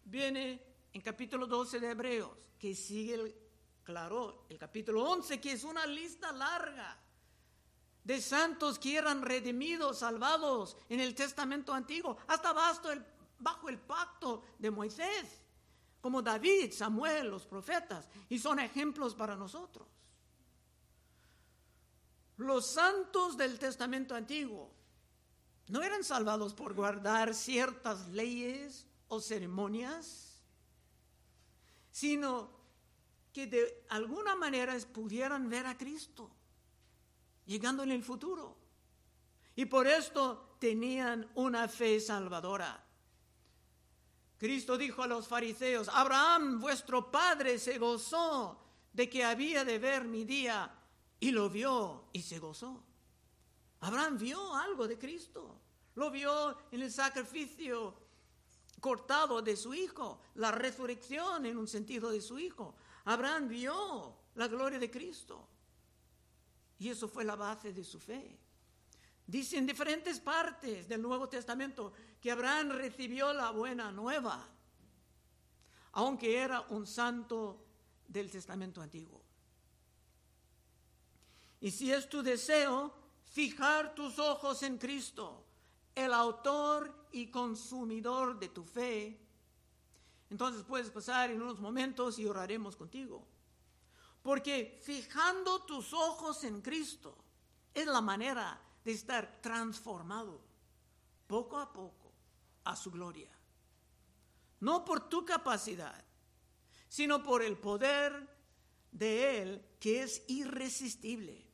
viene 0.06 0.62
en 0.94 1.02
capítulo 1.02 1.46
12 1.46 1.82
de 1.82 1.92
Hebreos, 1.92 2.32
que 2.58 2.74
sigue, 2.74 3.16
el, 3.16 3.36
claro, 3.84 4.46
el 4.48 4.58
capítulo 4.58 5.04
11, 5.04 5.42
que 5.42 5.52
es 5.52 5.66
una 5.66 5.86
lista 5.86 6.32
larga 6.32 6.98
de 8.06 8.22
santos 8.22 8.80
que 8.80 8.96
eran 8.96 9.22
redimidos, 9.22 10.00
salvados 10.00 10.78
en 10.88 11.02
el 11.02 11.14
Testamento 11.14 11.74
Antiguo, 11.74 12.18
hasta 12.28 12.54
bajo 12.54 12.90
el, 12.92 13.06
bajo 13.40 13.68
el 13.68 13.80
pacto 13.80 14.44
de 14.60 14.72
Moisés, 14.72 15.42
como 16.00 16.22
David, 16.22 16.72
Samuel, 16.72 17.28
los 17.30 17.46
profetas, 17.46 18.08
y 18.30 18.40
son 18.40 18.60
ejemplos 18.60 19.14
para 19.14 19.36
nosotros. 19.36 19.90
Los 22.38 22.68
santos 22.72 23.36
del 23.36 23.60
Testamento 23.60 24.16
Antiguo 24.16 24.72
no 25.68 25.82
eran 25.82 26.04
salvados 26.04 26.54
por 26.54 26.74
guardar 26.74 27.34
ciertas 27.34 28.08
leyes 28.10 28.86
o 29.08 29.20
ceremonias, 29.20 30.42
sino 31.92 32.50
que 33.34 33.48
de 33.48 33.86
alguna 33.90 34.36
manera 34.36 34.78
pudieran 34.94 35.50
ver 35.50 35.66
a 35.66 35.78
Cristo 35.78 36.30
llegando 37.46 37.84
en 37.84 37.92
el 37.92 38.04
futuro. 38.04 38.56
Y 39.56 39.66
por 39.66 39.88
esto 39.88 40.58
tenían 40.60 41.30
una 41.36 41.68
fe 41.68 42.00
salvadora. 42.00 42.84
Cristo 44.38 44.78
dijo 44.78 45.02
a 45.02 45.08
los 45.08 45.28
fariseos, 45.28 45.88
Abraham, 45.90 46.60
vuestro 46.60 47.10
padre, 47.10 47.58
se 47.58 47.78
gozó 47.78 48.60
de 48.92 49.10
que 49.10 49.24
había 49.24 49.64
de 49.64 49.80
ver 49.80 50.04
mi 50.04 50.26
día 50.26 50.72
y 51.20 51.32
lo 51.32 51.50
vio 51.50 52.06
y 52.12 52.22
se 52.22 52.40
gozó. 52.40 52.84
Abraham 53.86 54.18
vio 54.18 54.56
algo 54.56 54.88
de 54.88 54.98
Cristo, 54.98 55.62
lo 55.94 56.10
vio 56.10 56.58
en 56.72 56.82
el 56.82 56.92
sacrificio 56.92 57.94
cortado 58.80 59.44
de 59.44 59.56
su 59.56 59.76
hijo, 59.76 60.22
la 60.36 60.52
resurrección 60.52 61.46
en 61.46 61.56
un 61.56 61.68
sentido 61.68 62.10
de 62.10 62.20
su 62.20 62.40
hijo. 62.40 62.76
Abraham 63.04 63.48
vio 63.48 64.18
la 64.34 64.48
gloria 64.48 64.80
de 64.80 64.90
Cristo 64.90 65.48
y 66.80 66.90
eso 66.90 67.08
fue 67.08 67.24
la 67.24 67.36
base 67.36 67.74
de 67.74 67.84
su 67.84 68.00
fe. 68.00 68.40
Dice 69.28 69.60
en 69.60 69.68
diferentes 69.68 70.20
partes 70.20 70.88
del 70.88 71.04
Nuevo 71.04 71.30
Testamento 71.30 71.94
que 72.20 72.32
Abraham 72.32 72.72
recibió 72.72 73.34
la 73.34 73.52
buena 73.52 73.92
nueva, 73.92 74.50
aunque 75.92 76.40
era 76.40 76.62
un 76.70 76.88
santo 76.88 77.68
del 78.08 78.32
Testamento 78.32 78.82
antiguo. 78.82 79.22
Y 81.62 81.70
si 81.70 81.92
es 81.92 82.10
tu 82.10 82.24
deseo 82.24 83.05
fijar 83.36 83.94
tus 83.94 84.18
ojos 84.18 84.64
en 84.64 84.78
Cristo, 84.78 85.44
el 85.94 86.14
autor 86.14 87.10
y 87.12 87.28
consumidor 87.28 88.40
de 88.40 88.48
tu 88.48 88.64
fe, 88.64 89.20
entonces 90.30 90.64
puedes 90.64 90.90
pasar 90.90 91.32
en 91.32 91.42
unos 91.42 91.60
momentos 91.60 92.18
y 92.18 92.26
oraremos 92.26 92.78
contigo. 92.78 93.28
Porque 94.24 94.80
fijando 94.82 95.64
tus 95.64 95.92
ojos 95.92 96.46
en 96.46 96.62
Cristo 96.62 97.18
es 97.74 97.86
la 97.88 98.00
manera 98.00 98.58
de 98.86 98.94
estar 98.94 99.42
transformado 99.42 100.40
poco 101.28 101.58
a 101.58 101.74
poco 101.74 102.14
a 102.64 102.74
su 102.78 102.90
gloria. 102.90 103.32
No 104.62 104.86
por 104.86 105.10
tu 105.10 105.26
capacidad, 105.26 106.06
sino 106.88 107.22
por 107.22 107.44
el 107.44 107.58
poder 107.58 108.34
de 108.94 109.42
Él 109.42 109.66
que 109.82 110.04
es 110.04 110.24
irresistible. 110.30 111.45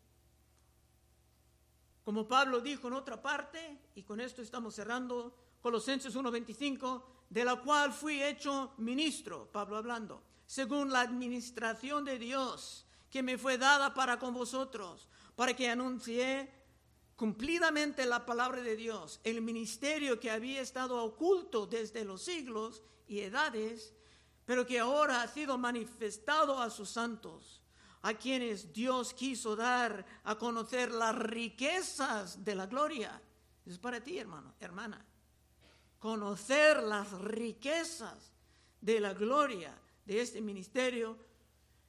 Como 2.03 2.27
Pablo 2.27 2.61
dijo 2.61 2.87
en 2.87 2.93
otra 2.93 3.21
parte, 3.21 3.79
y 3.95 4.03
con 4.03 4.19
esto 4.19 4.41
estamos 4.41 4.75
cerrando, 4.75 5.35
Colosenses 5.61 6.15
1:25, 6.15 7.03
de 7.29 7.45
la 7.45 7.61
cual 7.61 7.93
fui 7.93 8.21
hecho 8.21 8.73
ministro, 8.77 9.49
Pablo 9.51 9.77
hablando, 9.77 10.23
según 10.45 10.91
la 10.91 11.01
administración 11.01 12.03
de 12.03 12.17
Dios 12.17 12.85
que 13.09 13.21
me 13.21 13.37
fue 13.37 13.57
dada 13.57 13.93
para 13.93 14.17
con 14.17 14.33
vosotros, 14.33 15.07
para 15.35 15.55
que 15.55 15.69
anuncie 15.69 16.49
cumplidamente 17.15 18.05
la 18.05 18.25
palabra 18.25 18.61
de 18.61 18.75
Dios, 18.75 19.19
el 19.23 19.41
ministerio 19.41 20.19
que 20.19 20.31
había 20.31 20.61
estado 20.61 21.03
oculto 21.03 21.67
desde 21.67 22.03
los 22.03 22.23
siglos 22.23 22.81
y 23.07 23.19
edades, 23.19 23.93
pero 24.45 24.65
que 24.65 24.79
ahora 24.79 25.21
ha 25.21 25.27
sido 25.27 25.57
manifestado 25.57 26.59
a 26.59 26.69
sus 26.69 26.89
santos, 26.89 27.60
a 28.03 28.13
quienes 28.15 28.73
Dios 28.73 29.13
quiso 29.13 29.55
dar 29.55 30.05
a 30.23 30.35
conocer 30.37 30.91
las 30.91 31.15
riquezas 31.15 32.43
de 32.43 32.55
la 32.55 32.65
gloria. 32.65 33.21
Es 33.65 33.77
para 33.77 34.01
ti, 34.01 34.17
hermano, 34.17 34.55
hermana. 34.59 35.05
Conocer 35.99 36.81
las 36.81 37.11
riquezas 37.11 38.31
de 38.79 38.99
la 38.99 39.13
gloria 39.13 39.79
de 40.05 40.21
este 40.21 40.41
ministerio 40.41 41.17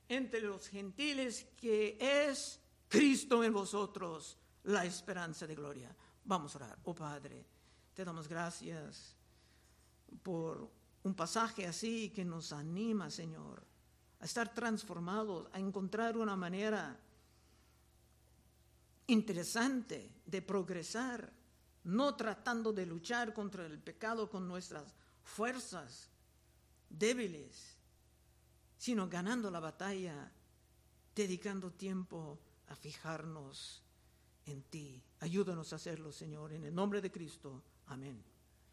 entre 0.08 0.40
los 0.40 0.68
gentiles 0.68 1.46
que 1.56 1.96
es 1.98 2.60
Cristo 2.88 3.42
en 3.42 3.52
vosotros 3.52 4.36
la 4.64 4.84
esperanza 4.84 5.46
de 5.46 5.54
gloria. 5.54 5.94
Vamos 6.24 6.54
a 6.54 6.58
orar. 6.58 6.78
Oh 6.84 6.94
Padre, 6.94 7.44
te 7.94 8.04
damos 8.04 8.28
gracias 8.28 9.16
por 10.22 10.70
un 11.02 11.14
pasaje 11.14 11.66
así 11.66 12.10
que 12.10 12.24
nos 12.24 12.52
anima, 12.52 13.10
Señor, 13.10 13.64
a 14.22 14.24
estar 14.24 14.54
transformados, 14.54 15.48
a 15.52 15.58
encontrar 15.58 16.16
una 16.16 16.36
manera 16.36 16.96
interesante 19.08 20.12
de 20.24 20.40
progresar, 20.40 21.32
no 21.82 22.14
tratando 22.14 22.72
de 22.72 22.86
luchar 22.86 23.34
contra 23.34 23.66
el 23.66 23.80
pecado 23.80 24.30
con 24.30 24.46
nuestras 24.46 24.94
fuerzas 25.24 26.08
débiles, 26.88 27.76
sino 28.78 29.08
ganando 29.08 29.50
la 29.50 29.58
batalla, 29.58 30.30
dedicando 31.16 31.72
tiempo 31.72 32.38
a 32.68 32.76
fijarnos 32.76 33.82
en 34.46 34.62
ti. 34.62 35.02
Ayúdanos 35.18 35.72
a 35.72 35.76
hacerlo, 35.76 36.12
Señor, 36.12 36.52
en 36.52 36.64
el 36.64 36.72
nombre 36.72 37.00
de 37.00 37.10
Cristo. 37.10 37.60
Amén. 37.86 38.31